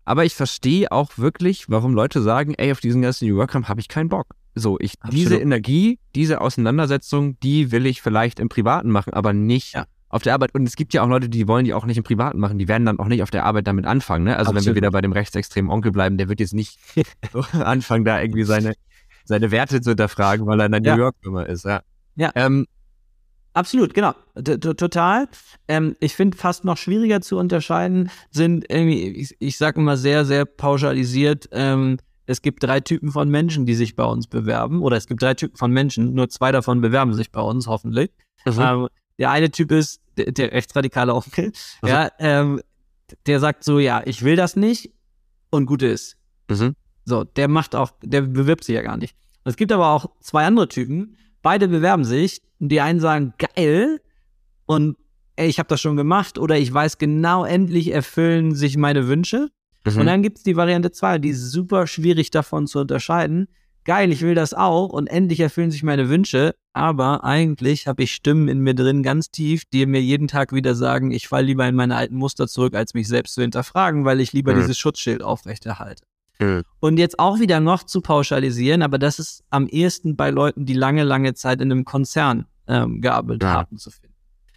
[0.05, 3.81] Aber ich verstehe auch wirklich, warum Leute sagen, ey, auf diesen ganzen New Work habe
[3.81, 4.29] ich keinen Bock.
[4.55, 9.75] So, ich, diese Energie, diese Auseinandersetzung, die will ich vielleicht im Privaten machen, aber nicht
[9.75, 10.55] ja auf der Arbeit.
[10.55, 12.59] Und es gibt ja auch Leute, die wollen die auch nicht im Privaten machen.
[12.59, 14.25] Die werden dann auch nicht auf der Arbeit damit anfangen.
[14.25, 14.37] Ne?
[14.37, 14.57] Also Absolut.
[14.57, 16.79] wenn wir wieder bei dem rechtsextremen Onkel bleiben, der wird jetzt nicht
[17.53, 18.75] anfangen, da irgendwie seine,
[19.25, 20.97] seine Werte zu hinterfragen, weil er in der ja.
[20.97, 21.65] New York-Nummer ist.
[21.65, 21.83] Ja.
[22.17, 22.31] ja.
[22.35, 22.67] Ähm,
[23.53, 24.13] Absolut, genau.
[24.35, 25.29] T Total.
[25.67, 30.27] Ähm, ich finde fast noch schwieriger zu unterscheiden sind irgendwie, ich, ich sage immer sehr,
[30.27, 31.97] sehr pauschalisiert, ähm,
[32.27, 35.35] es gibt drei Typen von Menschen, die sich bei uns bewerben, oder es gibt drei
[35.35, 38.11] Typen von Menschen, nur zwei davon bewerben sich bei uns, hoffentlich.
[38.45, 38.61] Mhm.
[38.61, 38.89] Ähm,
[39.19, 41.53] der eine Typ ist der, der rechtsradikale Onkel,
[41.83, 41.89] mhm.
[41.89, 42.61] ja, ähm,
[43.27, 44.93] der sagt so, ja, ich will das nicht
[45.51, 46.17] und gut ist.
[46.49, 46.75] Mhm.
[47.05, 49.17] So, der macht auch, der bewirbt sich ja gar nicht.
[49.45, 54.01] Es gibt aber auch zwei andere Typen, beide bewerben sich und die einen sagen, geil,
[54.67, 54.97] und
[55.37, 59.51] ey, ich habe das schon gemacht oder ich weiß genau, endlich erfüllen sich meine Wünsche.
[59.85, 59.99] Mhm.
[59.99, 63.49] Und dann gibt es die Variante 2, die ist super schwierig davon zu unterscheiden.
[63.87, 68.13] Geil, ich will das auch und endlich erfüllen sich meine Wünsche, aber eigentlich habe ich
[68.13, 71.67] Stimmen in mir drin ganz tief, die mir jeden Tag wieder sagen, ich falle lieber
[71.69, 74.59] in meine alten Muster zurück, als mich selbst zu hinterfragen, weil ich lieber mhm.
[74.59, 76.03] dieses Schutzschild aufrechterhalte.
[76.41, 76.65] Mhm.
[76.81, 80.75] Und jetzt auch wieder noch zu pauschalisieren, aber das ist am ehesten bei Leuten, die
[80.75, 83.53] lange, lange Zeit in einem Konzern ähm, gearbeitet ja.
[83.53, 84.17] haben, zu finden.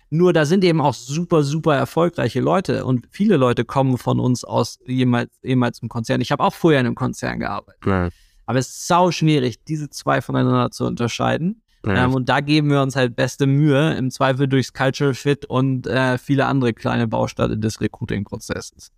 [0.09, 4.43] Nur da sind eben auch super, super erfolgreiche Leute und viele Leute kommen von uns
[4.43, 6.19] aus jemals, jemals im Konzern.
[6.19, 7.85] Ich habe auch vorher in einem Konzern gearbeitet.
[7.85, 8.09] Ja.
[8.49, 11.61] Aber es ist sau schwierig, diese zwei voneinander zu unterscheiden.
[11.85, 12.05] Ja.
[12.05, 15.85] Ähm, und da geben wir uns halt beste Mühe, im Zweifel durchs Cultural Fit und
[15.85, 18.91] äh, viele andere kleine Bausteine des Recruiting-Prozesses.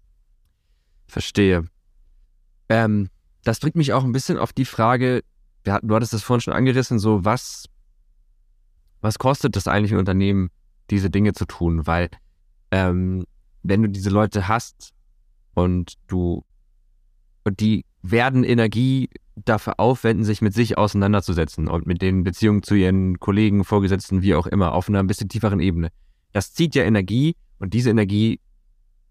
[1.06, 1.66] Verstehe.
[2.70, 3.10] Ähm,
[3.44, 5.22] das bringt mich auch ein bisschen auf die Frage,
[5.68, 7.66] hatten, du hattest das vorhin schon angerissen, so was,
[9.02, 10.50] was kostet das eigentlich ein Unternehmen,
[10.90, 12.10] diese Dinge zu tun, weil
[12.72, 13.26] ähm,
[13.64, 14.94] wenn du diese Leute hast
[15.56, 16.46] und du
[17.44, 19.10] und die werden Energie
[19.46, 24.36] dafür aufwenden, sich mit sich auseinanderzusetzen und mit den Beziehungen zu ihren Kollegen, Vorgesetzten, wie
[24.36, 25.90] auch immer, auf einer ein bisschen tieferen Ebene.
[26.34, 28.40] Das zieht ja Energie und diese Energie,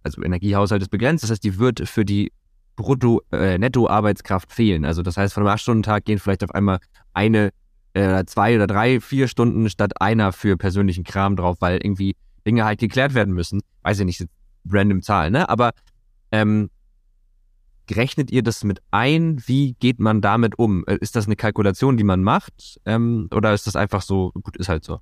[0.02, 2.32] also Energiehaushalt ist begrenzt, das heißt, die wird für die
[2.76, 4.84] Brutto, äh, Netto-Arbeitskraft fehlen.
[4.84, 6.78] Also das heißt, von einem 8-Stunden-Tag gehen vielleicht auf einmal
[7.12, 7.50] eine
[7.92, 12.16] äh, zwei oder drei, vier Stunden statt einer für persönlichen Kram drauf, weil irgendwie
[12.46, 13.60] Dinge halt geklärt werden müssen.
[13.82, 14.26] Weiß ich nicht,
[14.68, 15.48] random Zahlen, ne?
[15.48, 15.72] Aber
[16.32, 16.70] ähm,
[17.97, 19.43] rechnet ihr das mit ein?
[19.47, 20.84] Wie geht man damit um?
[20.86, 22.80] Äh, ist das eine Kalkulation, die man macht?
[22.84, 25.01] Ähm, oder ist das einfach so, gut, ist halt so?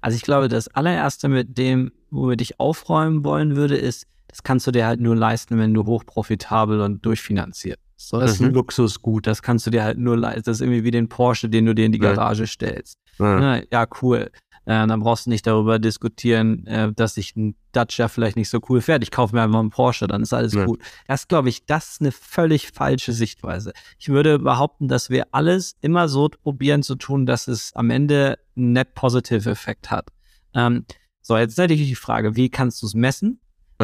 [0.00, 4.66] Also ich glaube, das allererste, mit dem, womit ich aufräumen wollen würde, ist, das kannst
[4.66, 8.34] du dir halt nur leisten, wenn du hochprofitabel und durchfinanziert so, das mhm.
[8.34, 8.54] ist ein mhm.
[8.54, 10.42] Luxusgut, das kannst du dir halt nur leisten.
[10.44, 12.98] Das ist irgendwie wie den Porsche, den du dir in die Garage stellst.
[13.18, 13.64] Ne?
[13.70, 14.30] ja cool.
[14.66, 18.60] Äh, dann brauchst du nicht darüber diskutieren, äh, dass ich ein Dacia vielleicht nicht so
[18.68, 19.02] cool fährt.
[19.02, 20.64] Ich kaufe mir einfach einen Porsche, dann ist alles ja.
[20.64, 20.80] gut.
[21.06, 23.72] Das glaube ich, das ist eine völlig falsche Sichtweise.
[23.98, 28.38] Ich würde behaupten, dass wir alles immer so probieren zu tun, dass es am Ende
[28.56, 30.08] einen Net Positive Effekt hat.
[30.54, 30.86] Ähm,
[31.20, 33.40] so, jetzt ist natürlich die Frage, wie kannst du es messen?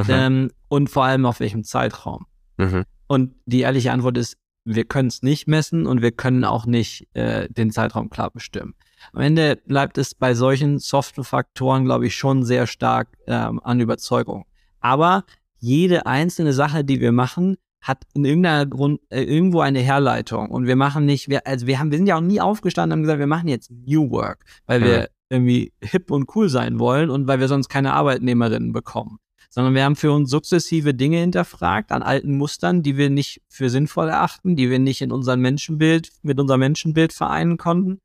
[0.09, 2.27] Ähm, und vor allem auf welchem Zeitraum.
[2.57, 2.85] Mhm.
[3.07, 7.09] Und die ehrliche Antwort ist, wir können es nicht messen und wir können auch nicht
[7.15, 8.75] äh, den Zeitraum klar bestimmen.
[9.13, 13.81] Am Ende bleibt es bei solchen soften Faktoren, glaube ich, schon sehr stark ähm, an
[13.81, 14.45] Überzeugung.
[14.81, 15.25] Aber
[15.59, 20.51] jede einzelne Sache, die wir machen, hat in irgendeiner Grund äh, irgendwo eine Herleitung.
[20.51, 22.99] Und wir machen nicht, wir, also wir haben, wir sind ja auch nie aufgestanden und
[22.99, 27.09] haben gesagt, wir machen jetzt New Work, weil wir irgendwie hip und cool sein wollen
[27.09, 29.19] und weil wir sonst keine Arbeitnehmerinnen bekommen
[29.51, 33.69] sondern wir haben für uns sukzessive Dinge hinterfragt an alten Mustern, die wir nicht für
[33.69, 38.01] sinnvoll erachten, die wir nicht in unserem Menschenbild, mit unserem Menschenbild vereinen konnten.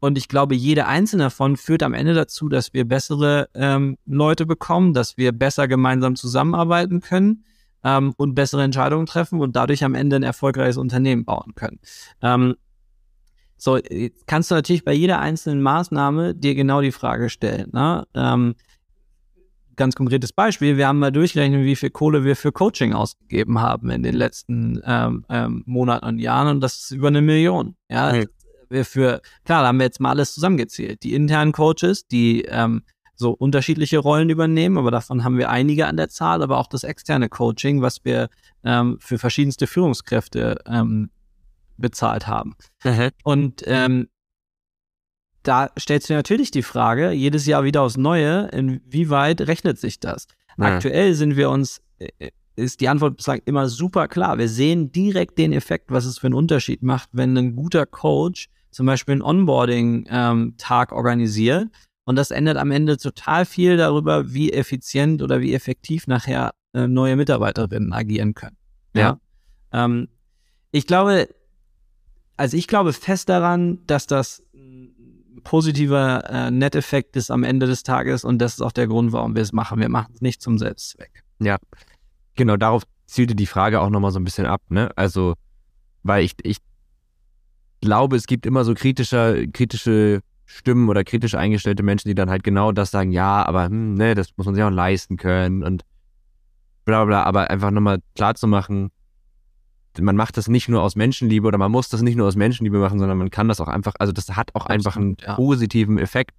[0.00, 4.46] Und ich glaube, jede einzelne davon führt am Ende dazu, dass wir bessere ähm, Leute
[4.46, 7.44] bekommen, dass wir besser gemeinsam zusammenarbeiten können
[7.82, 11.80] ähm, und bessere Entscheidungen treffen und dadurch am Ende ein erfolgreiches Unternehmen bauen können.
[12.22, 12.54] Ähm,
[13.56, 13.76] so,
[14.26, 17.70] kannst du natürlich bei jeder einzelnen Maßnahme dir genau die Frage stellen.
[17.72, 18.06] Ne?
[18.14, 18.54] Ähm,
[19.74, 20.76] ganz konkretes Beispiel.
[20.76, 24.80] Wir haben mal durchgerechnet, wie viel Kohle wir für Coaching ausgegeben haben in den letzten
[24.84, 27.74] ähm, ähm, Monaten und Jahren und das ist über eine Million.
[27.88, 28.26] Ja, mhm.
[28.70, 31.02] Wir für, klar, da haben wir jetzt mal alles zusammengezählt.
[31.02, 32.82] Die internen Coaches, die ähm,
[33.14, 36.84] so unterschiedliche Rollen übernehmen, aber davon haben wir einige an der Zahl, aber auch das
[36.84, 38.28] externe Coaching, was wir
[38.64, 41.10] ähm, für verschiedenste Führungskräfte ähm,
[41.76, 42.54] bezahlt haben.
[42.84, 43.10] Mhm.
[43.24, 44.08] Und ähm,
[45.42, 50.26] da stellt sich natürlich die Frage, jedes Jahr wieder aufs Neue, inwieweit rechnet sich das?
[50.56, 50.66] Ja.
[50.66, 54.38] Aktuell sind wir uns, äh, ist die Antwort bislang immer super klar.
[54.38, 58.48] Wir sehen direkt den Effekt, was es für einen Unterschied macht, wenn ein guter Coach
[58.70, 61.68] zum Beispiel einen Onboarding-Tag ähm, organisiert.
[62.04, 66.86] Und das ändert am Ende total viel darüber, wie effizient oder wie effektiv nachher äh,
[66.86, 68.56] neue Mitarbeiterinnen agieren können.
[68.94, 69.18] Ja.
[69.72, 69.84] ja?
[69.84, 70.08] Ähm,
[70.70, 71.28] ich glaube,
[72.36, 74.42] also ich glaube fest daran, dass das
[75.44, 79.34] positiver äh, Netteffekt ist am Ende des Tages und das ist auch der Grund, warum
[79.34, 79.80] wir es machen.
[79.80, 81.24] Wir machen es nicht zum Selbstzweck.
[81.38, 81.56] Ja,
[82.34, 84.90] genau, darauf zielte die Frage auch nochmal so ein bisschen ab, ne?
[84.96, 85.34] Also,
[86.02, 86.58] weil ich, ich
[87.80, 92.42] glaube, es gibt immer so kritischer, kritische Stimmen oder kritisch eingestellte Menschen, die dann halt
[92.42, 95.84] genau das sagen, ja, aber hm, ne, das muss man sich auch leisten können und
[96.84, 98.90] bla bla, aber einfach nochmal klar zu machen,
[100.00, 102.78] man macht das nicht nur aus Menschenliebe oder man muss das nicht nur aus Menschenliebe
[102.78, 105.34] machen, sondern man kann das auch einfach, also das hat auch Absolut, einfach einen ja.
[105.34, 106.34] positiven Effekt.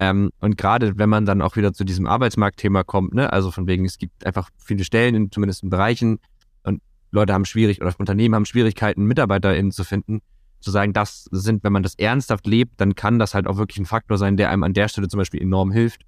[0.00, 3.66] Ähm, und gerade wenn man dann auch wieder zu diesem Arbeitsmarktthema kommt, ne, also von
[3.66, 6.18] wegen, es gibt einfach viele Stellen, in, zumindest in Bereichen,
[6.62, 10.20] und Leute haben schwierig oder Unternehmen haben Schwierigkeiten, MitarbeiterInnen zu finden,
[10.60, 13.78] zu sagen, das sind, wenn man das ernsthaft lebt, dann kann das halt auch wirklich
[13.78, 16.02] ein Faktor sein, der einem an der Stelle zum Beispiel enorm hilft.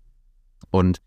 [0.70, 1.00] Und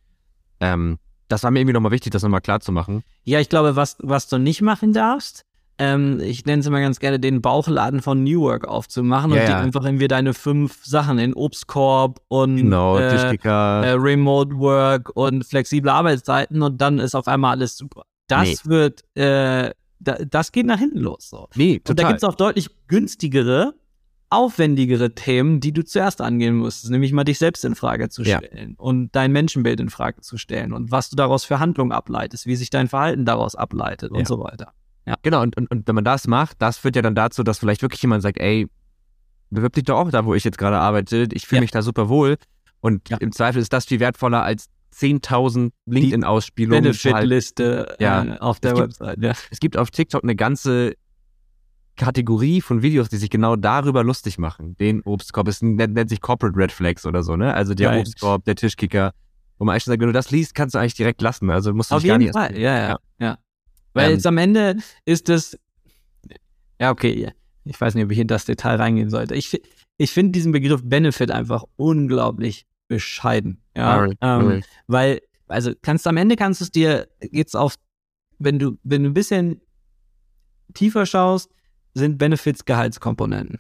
[0.60, 3.04] ähm, das war mir irgendwie nochmal wichtig, das nochmal klar zu machen.
[3.24, 5.46] Ja, ich glaube, was, was du nicht machen darfst,
[5.80, 9.48] ähm, ich nenne es immer ganz gerne, den Bauchladen von New Work aufzumachen Ja, und
[9.48, 9.60] die ja.
[9.60, 15.90] einfach irgendwie deine fünf Sachen in Obstkorb und Genau, äh, äh, Remote Work und flexible
[15.90, 18.04] Arbeitszeiten und dann ist auf einmal alles super.
[18.28, 19.72] Das wird, äh,
[20.04, 21.30] da, das geht nach hinten los.
[21.30, 21.48] So.
[21.56, 22.08] nee, Und da total.
[22.14, 23.74] gibt es auch deutlich günstigere,
[24.30, 28.38] aufwendigere Themen, die du zuerst angehen musstest, nämlich mal dich selbst in Frage zu Ja.
[28.40, 32.48] stellen und dein Menschenbild in Frage zu stellen und was du daraus für Handlungen ableitest,
[32.48, 34.18] wie sich dein Verhalten daraus ableitet Ja.
[34.18, 34.74] und so weiter.
[35.22, 37.82] Genau, und, und, und wenn man das macht, das führt ja dann dazu, dass vielleicht
[37.82, 38.68] wirklich jemand sagt, ey,
[39.50, 41.62] bewirb dich doch auch da, wo ich jetzt gerade arbeite, ich fühle Ja.
[41.62, 42.38] mich da super wohl.
[42.80, 43.18] Und Ja.
[43.18, 46.84] im Zweifel ist das viel wertvoller als 10.000 LinkedIn-Ausspielungen.
[46.84, 48.24] Benefit-Liste Ja.
[48.24, 49.18] äh, auf der Website.
[49.22, 49.34] Ja.
[49.52, 50.94] es gibt auf TikTok eine ganze
[51.96, 54.76] Kategorie von Videos, die sich genau darüber lustig machen.
[54.78, 57.54] Den Obstkorb, es nennt, sich Corporate Red Flags oder so, ne?
[57.54, 58.00] Also der Geil.
[58.00, 59.14] Obstkorb, der Tischkicker,
[59.60, 61.50] wo man eigentlich schon sagt, wenn du das liest, kannst du eigentlich direkt lassen.
[61.52, 63.00] Also musst du Auf dich gar jeden nicht Fall, ja, ja, Ja.
[63.20, 63.38] ja.
[63.94, 65.58] Weil Ähm, jetzt am Ende ist es,
[66.82, 67.32] ja, okay,
[67.64, 69.36] ich weiß nicht, ob ich in das Detail reingehen sollte.
[69.36, 69.62] Ich,
[69.98, 73.62] ich finde diesen Begriff Benefit einfach unglaublich bescheiden.
[73.76, 77.76] Ja, ähm, weil, also kannst am Ende kannst du es dir jetzt auf,
[78.40, 79.62] wenn du, wenn du ein bisschen
[80.74, 81.50] tiefer schaust,
[81.94, 83.60] sind Benefits Gehaltskomponenten.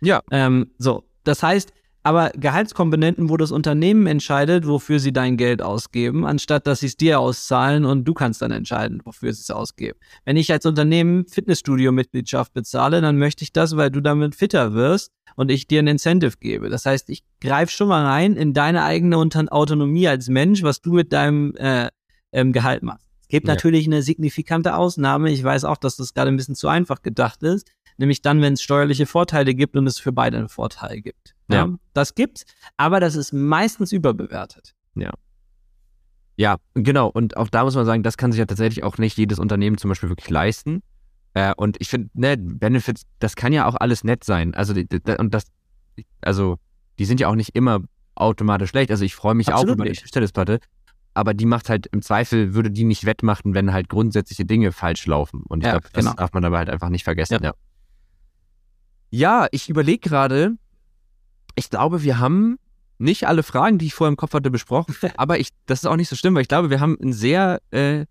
[0.00, 0.22] Ja.
[0.30, 1.72] Ähm, so, das heißt,
[2.02, 6.96] aber Gehaltskomponenten, wo das Unternehmen entscheidet, wofür sie dein Geld ausgeben, anstatt dass sie es
[6.96, 9.98] dir auszahlen und du kannst dann entscheiden, wofür sie es ausgeben.
[10.24, 15.12] Wenn ich als Unternehmen Fitnessstudio-Mitgliedschaft bezahle, dann möchte ich das, weil du damit fitter wirst
[15.36, 16.68] und ich dir ein Incentive gebe.
[16.68, 20.92] Das heißt, ich greife schon mal rein in deine eigene Autonomie als Mensch, was du
[20.92, 21.88] mit deinem äh,
[22.32, 23.06] ähm, Gehalt machst.
[23.22, 23.54] Es gibt Ja.
[23.54, 25.30] natürlich eine signifikante Ausnahme.
[25.30, 27.70] Ich weiß auch, dass das gerade ein bisschen zu einfach gedacht ist.
[27.98, 31.34] Nämlich dann, wenn es steuerliche Vorteile gibt und es für beide einen Vorteil gibt.
[31.50, 31.68] Ja.
[31.92, 32.44] Das gibt's,
[32.76, 34.74] aber das ist meistens überbewertet.
[36.36, 37.08] Ja, genau.
[37.08, 39.76] Und auch da muss man sagen, das kann sich ja tatsächlich auch nicht jedes Unternehmen
[39.76, 40.82] zum Beispiel wirklich leisten.
[41.34, 44.54] Äh, und ich finde, ne, Benefits, das kann ja auch alles nett sein.
[44.54, 45.44] Also, die, die, und das,
[46.22, 46.58] also,
[46.98, 47.80] die sind ja auch nicht immer
[48.14, 48.90] automatisch schlecht.
[48.90, 49.92] Also, ich freue mich Absolut auch über die.
[49.92, 50.58] Tischtennisplatte.
[51.14, 55.06] Aber die macht halt, im Zweifel würde die nicht wettmachen, wenn halt grundsätzliche Dinge falsch
[55.06, 55.42] laufen.
[55.46, 56.16] Und ich Ja, glaube, das genau.
[56.16, 57.34] darf man dabei halt einfach nicht vergessen.
[57.34, 57.50] Ja.
[57.50, 57.52] Ja,
[59.12, 60.56] ja ich überlege gerade,
[61.54, 62.58] ich glaube, wir haben
[62.98, 64.94] nicht alle Fragen, die ich vorher im Kopf hatte, besprochen.
[65.16, 67.60] aber ich, das ist auch nicht so schlimm, weil ich glaube, wir haben ein sehr
[67.70, 68.06] äh,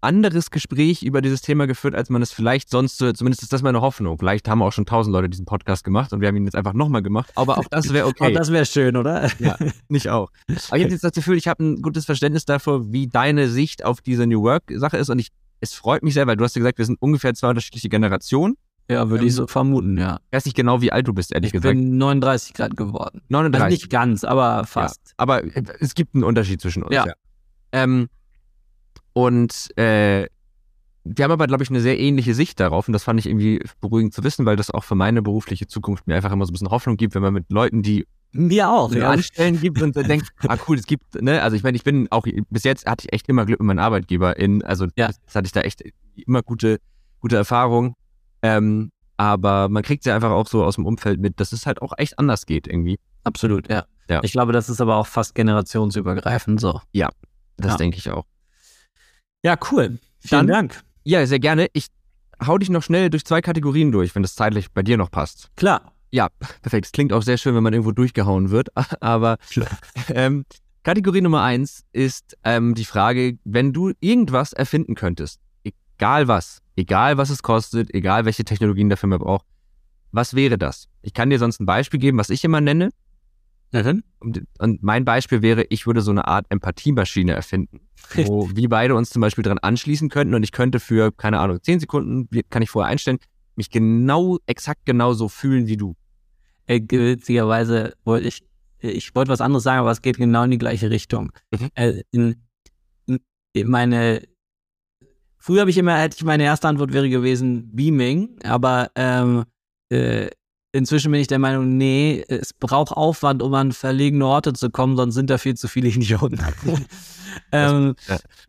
[0.00, 3.62] anderes Gespräch über dieses Thema geführt, als man es vielleicht sonst, so- zumindest ist das
[3.62, 4.16] meine Hoffnung.
[4.18, 6.72] Vielleicht haben auch schon tausend Leute diesen Podcast gemacht und wir haben ihn jetzt einfach
[6.74, 7.32] nochmal gemacht.
[7.34, 8.26] Aber auch das wäre okay.
[8.28, 9.28] Und das wäre schön, oder?
[9.40, 9.56] Ja,
[9.88, 10.30] nicht auch.
[10.68, 13.84] Aber ich habe jetzt das Gefühl, ich habe ein gutes Verständnis dafür, wie deine Sicht
[13.84, 15.08] auf diese New Work-Sache ist.
[15.10, 15.28] Und ich,
[15.60, 18.54] es freut mich sehr, weil du hast ja gesagt, wir sind ungefähr zwei unterschiedliche Generationen.
[18.90, 20.18] Ja, würde ich so vermuten, ja.
[20.30, 21.74] Ich weiß nicht genau, wie alt du bist, ehrlich Ich gesagt.
[21.76, 23.20] bin 39 Grad geworden.
[23.28, 23.62] 39.
[23.62, 25.00] Also nicht ganz, aber fast.
[25.08, 25.42] Ja, aber
[25.80, 26.94] es gibt einen Unterschied zwischen uns.
[26.94, 27.04] Ja.
[27.72, 28.08] Ähm,
[29.12, 30.26] und äh,
[31.04, 32.88] wir haben aber, glaube ich, eine sehr ähnliche Sicht darauf.
[32.88, 36.06] Und das fand ich irgendwie beruhigend zu wissen, weil das auch für meine berufliche Zukunft
[36.06, 38.92] mir einfach immer so ein bisschen Hoffnung gibt, wenn man mit Leuten, die Mir auch,
[38.92, 39.10] ja.
[39.10, 42.08] anstellen gibt und dann denkt, ah cool, es gibt, ne, also ich meine, ich bin
[42.10, 45.08] auch, bis jetzt hatte ich echt immer Glück mit meinen ArbeitgeberInnen, also Ja.
[45.08, 45.82] das hatte ich da echt
[46.14, 46.78] immer gute,
[47.20, 47.94] gute Erfahrungen,
[48.42, 51.82] ähm, aber man kriegt ja einfach auch so aus dem Umfeld mit, dass es halt
[51.82, 52.98] auch echt anders geht irgendwie.
[53.24, 53.84] Absolut, ja.
[54.08, 54.20] Ja.
[54.22, 56.80] Ich glaube, das ist aber auch fast generationsübergreifend so.
[57.56, 57.76] Das Ja.
[57.76, 58.24] denke ich auch.
[59.44, 59.98] Ja, cool.
[60.20, 60.82] Vielen Dann- Dank.
[61.04, 61.68] Ja, sehr gerne.
[61.72, 61.86] Ich
[62.46, 65.50] hau dich noch schnell durch zwei Kategorien durch, wenn das zeitlich bei dir noch passt.
[65.56, 65.92] Klar.
[66.10, 66.28] Ja,
[66.62, 66.86] perfekt.
[66.86, 68.68] Es klingt auch sehr schön, wenn man irgendwo durchgehauen wird.
[69.02, 69.36] Aber
[70.08, 70.44] ähm,
[70.84, 77.18] Kategorie Nummer eins ist ähm, die Frage, wenn du irgendwas erfinden könntest, egal was, egal
[77.18, 79.44] was es kostet, egal welche Technologien der Firma braucht,
[80.12, 80.88] was wäre das?
[81.02, 82.90] Ich kann dir sonst ein Beispiel geben, was ich immer nenne.
[83.72, 84.02] Mhm.
[84.20, 87.80] Und, und mein Beispiel wäre, ich würde so eine Art Empathiemaschine erfinden,
[88.14, 91.58] wo wir beide uns zum Beispiel dran anschließen könnten und ich könnte für, keine Ahnung,
[91.62, 93.18] zehn Sekunden, kann ich vorher einstellen,
[93.56, 95.96] mich genau, exakt genauso fühlen wie du.
[96.66, 98.42] Äh, witzigerweise wollte ich,
[98.78, 101.32] ich wollte was anderes sagen, aber es geht genau in die gleiche Richtung.
[101.50, 101.68] Mhm.
[101.74, 102.36] Äh, in,
[103.06, 104.22] in meine,
[105.48, 109.44] früher habe ich immer, hätte ich meine erste Antwort wäre gewesen Beaming, aber ähm,
[109.90, 110.28] äh,
[110.72, 114.98] inzwischen bin ich der Meinung, nee, es braucht Aufwand, um an verlegene Orte zu kommen,
[114.98, 116.38] sonst sind da viel zu viele Idioten.
[117.52, 117.94] ähm.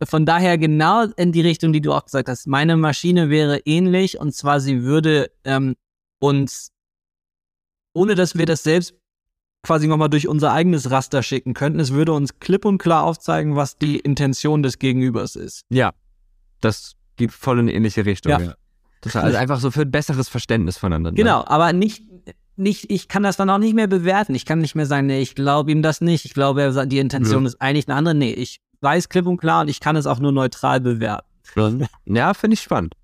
[0.04, 2.48] Von daher genau in die Richtung, die du auch gesagt hast.
[2.48, 5.78] Meine Maschine wäre ähnlich und zwar sie würde ähm,
[6.20, 6.74] uns,
[7.94, 8.94] ohne dass wir das selbst
[9.66, 13.56] quasi nochmal durch unser eigenes Raster schicken könnten, es würde uns klipp und klar aufzeigen,
[13.56, 15.64] was die Intention des Gegenübers ist.
[15.70, 15.94] Ja,
[16.62, 18.32] das geht voll in eine ähnliche Richtung.
[18.32, 18.40] Ja.
[18.40, 18.54] Ja.
[19.02, 19.24] Total.
[19.24, 21.12] Also einfach so für ein besseres Verständnis voneinander.
[21.14, 22.04] Genau, aber nicht,
[22.58, 24.36] nicht, ich kann das dann auch nicht mehr bewerten.
[24.36, 26.26] Ich kann nicht mehr sagen, nee, ich glaube ihm das nicht.
[26.26, 28.16] Ich glaube, er sagt, die Intention ist eigentlich eine andere.
[28.16, 31.28] Nee, ich weiß klipp und klar und ich kann es auch nur neutral bewerten.
[32.06, 32.96] Ja, finde ich spannend.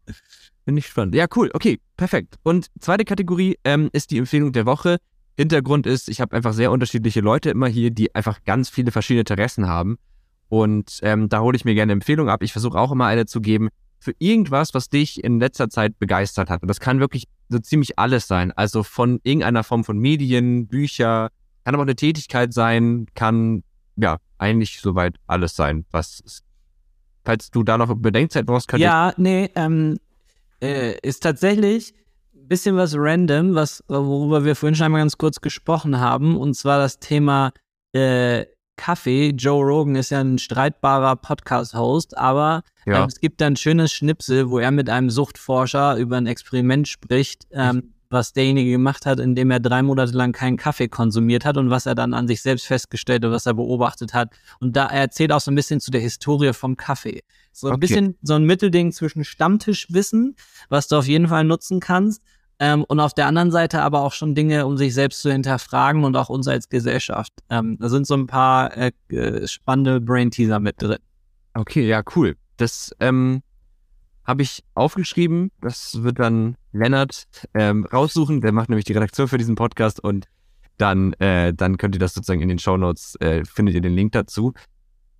[0.66, 1.16] Finde ich spannend.
[1.16, 1.50] Ja, cool.
[1.54, 2.36] Okay, perfekt.
[2.44, 4.98] Und zweite Kategorie ähm, ist die Empfehlung der Woche.
[5.38, 9.22] Hintergrund ist, ich habe einfach sehr unterschiedliche Leute immer hier, die einfach ganz viele verschiedene
[9.22, 9.98] Interessen haben.
[10.50, 12.44] Und ähm, da hole ich mir gerne Empfehlungen ab.
[12.44, 13.70] Ich versuche auch immer eine zu geben
[14.00, 16.62] für irgendwas, was dich in letzter Zeit begeistert hat.
[16.62, 18.52] Und das kann wirklich so ziemlich alles sein.
[18.52, 21.30] Also von irgendeiner Form von Medien, Bücher,
[21.64, 23.64] kann aber auch eine Tätigkeit sein, kann
[23.96, 26.44] ja eigentlich soweit alles sein, was ist.
[27.24, 29.98] Falls du da noch Bedenkzeit brauchst, könnte Ja, nee, ähm,
[30.62, 31.96] äh, ist tatsächlich
[32.36, 36.54] ein bisschen was random, was, worüber wir vorhin schon einmal ganz kurz gesprochen haben, und
[36.54, 37.52] zwar das Thema
[37.94, 38.46] äh,
[38.78, 39.30] Kaffee.
[39.36, 43.02] Joe Rogan ist ja ein streitbarer Podcast-Host, aber Ja.
[43.04, 46.88] ähm, es gibt da ein schönes Schnipsel, wo er mit einem Suchtforscher über ein Experiment
[46.88, 51.58] spricht, ähm, was derjenige gemacht hat, indem er drei Monate lang keinen Kaffee konsumiert hat
[51.58, 54.30] und was er dann an sich selbst festgestellt und was er beobachtet hat.
[54.60, 57.24] Und da er erzählt auch so ein bisschen zu der Historie vom Kaffee.
[57.52, 57.80] So ein Okay.
[57.82, 60.36] bisschen so ein Mittelding zwischen Stammtischwissen,
[60.70, 62.22] was du auf jeden Fall nutzen kannst,
[62.60, 66.04] ähm, und auf der anderen Seite aber auch schon Dinge, um sich selbst zu hinterfragen
[66.04, 67.34] und auch uns als Gesellschaft.
[67.50, 68.92] Ähm, da sind so ein paar äh,
[69.48, 71.00] spannende Brain-Teaser mit drin.
[71.54, 72.36] Okay, ja, cool.
[72.58, 73.42] Das ähm,
[74.26, 75.52] habe ich aufgeschrieben.
[75.62, 78.42] Das wird dann Lennart ähm, raussuchen.
[78.42, 80.28] Der macht nämlich die Redaktion für diesen Podcast und
[80.78, 84.12] dann, äh, dann könnt ihr das sozusagen in den Shownotes, äh, findet ihr den Link
[84.12, 84.54] dazu.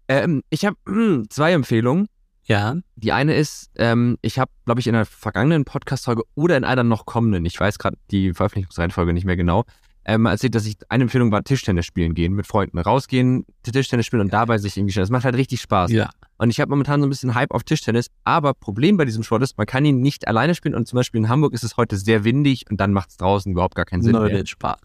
[0.08, 0.78] Ähm, ich habe
[1.30, 2.08] zwei Empfehlungen.
[2.46, 2.76] Ja.
[2.96, 6.84] Die eine ist, ähm, ich habe, glaube ich, in einer vergangenen Podcast-Folge oder in einer
[6.84, 9.66] noch kommenden, ich weiß gerade die Veröffentlichungsreihenfolge nicht mehr genau,
[10.06, 14.22] ähm, erzählt, dass ich, eine Empfehlung war, Tischtennis spielen gehen, mit Freunden rausgehen, Tischtennis spielen
[14.22, 14.94] und dabei sich irgendwie.
[14.94, 15.92] Das macht halt richtig Spaß.
[15.92, 16.12] Ja.
[16.38, 19.42] Und ich habe momentan so ein bisschen Hype auf Tischtennis, aber Problem bei diesem Sport
[19.42, 21.98] ist, man kann ihn nicht alleine spielen und zum Beispiel in Hamburg ist es heute
[21.98, 24.22] sehr windig und dann macht es draußen überhaupt gar keinen Sinn mehr.
[24.22, 24.80] Leute, Spaß.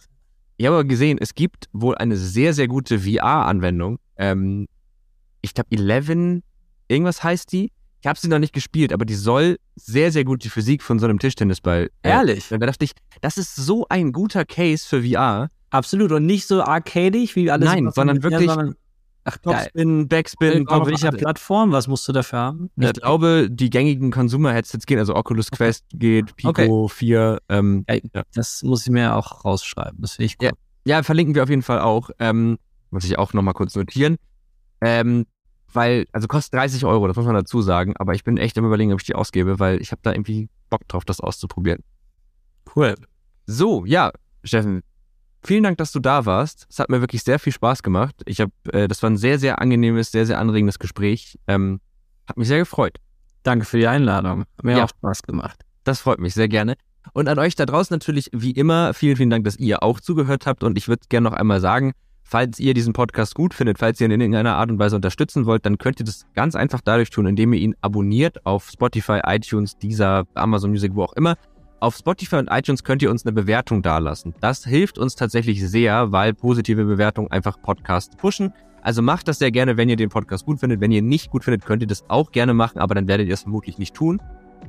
[0.56, 3.98] Ich habe aber gesehen, es gibt wohl eine sehr, sehr gute VR-Anwendung.
[4.16, 4.68] Ähm,
[5.42, 6.42] ich glaube, 11,
[6.90, 7.70] irgendwas heißt die.
[8.02, 10.98] Ich habe sie noch nicht gespielt, aber die soll sehr, sehr gut die Physik von
[10.98, 11.90] so einem Tischtennisball.
[12.02, 12.50] äh, Ehrlich?
[12.50, 15.50] Und da dachte ich, das ist so ein guter Case für VR.
[15.70, 16.10] Absolut.
[16.10, 17.68] Und nicht so arcadig wie alles.
[17.68, 18.74] Nein, sondern ja, wirklich sondern-
[19.24, 19.54] Ach, geil.
[19.64, 21.72] Topspin, Backspin, Auf welcher Plattform?
[21.72, 22.70] Was musst du dafür haben?
[22.78, 26.48] Ich glaube, die gängigen Consumer-Headsets gehen, also Oculus Quest geht, Pico
[26.86, 26.94] Okay.
[26.94, 27.38] 4.
[27.50, 28.22] Ähm, Ja, ja.
[28.32, 30.00] Das muss ich mir auch rausschreiben.
[30.00, 30.52] Das finde ich cool.
[30.86, 32.08] Ja, verlinken wir auf jeden Fall auch.
[32.18, 32.56] Ähm,
[32.90, 34.16] muss ich auch nochmal kurz notieren.
[34.80, 35.26] Ähm,
[35.72, 38.64] weil, also kostet 30 Euro, das muss man dazu sagen, aber ich bin echt am
[38.64, 41.82] überlegen, ob ich die ausgebe, weil ich habe da irgendwie Bock drauf, das auszuprobieren.
[42.74, 42.94] Cool.
[43.46, 44.12] So, ja,
[44.44, 44.82] Steffen,
[45.42, 46.66] vielen Dank, dass du da warst.
[46.70, 48.14] Es hat mir wirklich sehr viel Spaß gemacht.
[48.26, 51.38] Ich habe, äh, das war ein sehr, sehr angenehmes, sehr, sehr anregendes Gespräch.
[51.46, 51.80] Ähm,
[52.28, 52.98] hat mich sehr gefreut.
[53.42, 54.40] Danke für die Einladung.
[54.58, 54.84] Hat mir Ja.
[54.84, 55.62] auch Spaß gemacht.
[55.84, 56.76] Das freut mich sehr gerne.
[57.14, 60.46] Und an euch da draußen natürlich wie immer vielen, vielen Dank, dass ihr auch zugehört
[60.46, 60.62] habt.
[60.62, 61.92] Und ich würde gerne noch einmal sagen,
[62.30, 65.46] falls ihr diesen Podcast gut findet, falls ihr ihn in irgendeiner Art und Weise unterstützen
[65.46, 69.20] wollt, dann könnt ihr das ganz einfach dadurch tun, indem ihr ihn abonniert auf Spotify,
[69.26, 71.36] iTunes, dieser Amazon Music, wo auch immer.
[71.80, 74.34] Auf Spotify und iTunes könnt ihr uns eine Bewertung dalassen.
[74.40, 78.52] Das hilft uns tatsächlich sehr, weil positive Bewertungen einfach Podcasts pushen.
[78.82, 80.80] Also macht das sehr gerne, wenn ihr den Podcast gut findet.
[80.80, 83.26] Wenn ihr ihn nicht gut findet, könnt ihr das auch gerne machen, aber dann werdet
[83.26, 84.20] ihr es vermutlich nicht tun.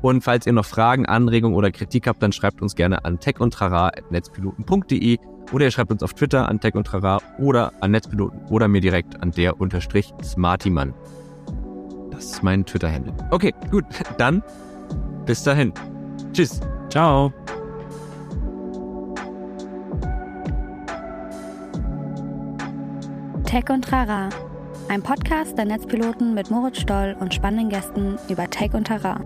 [0.01, 5.19] Und falls ihr noch Fragen, Anregungen oder Kritik habt, dann schreibt uns gerne an techundtrara.netzpiloten.de
[5.51, 9.31] oder ihr schreibt uns auf Twitter an techundtrara oder an Netzpiloten oder mir direkt an
[9.31, 10.93] der unterstrich Smartymann.
[12.11, 13.13] Das ist mein Twitter-Handle.
[13.31, 13.85] Okay, gut.
[14.17, 14.43] Dann
[15.25, 15.73] bis dahin.
[16.33, 16.59] Tschüss.
[16.89, 17.33] Ciao.
[23.43, 24.29] Tech und Trara.
[24.87, 29.21] Ein Podcast der Netzpiloten mit Moritz Stoll und spannenden Gästen über Tech und Trara.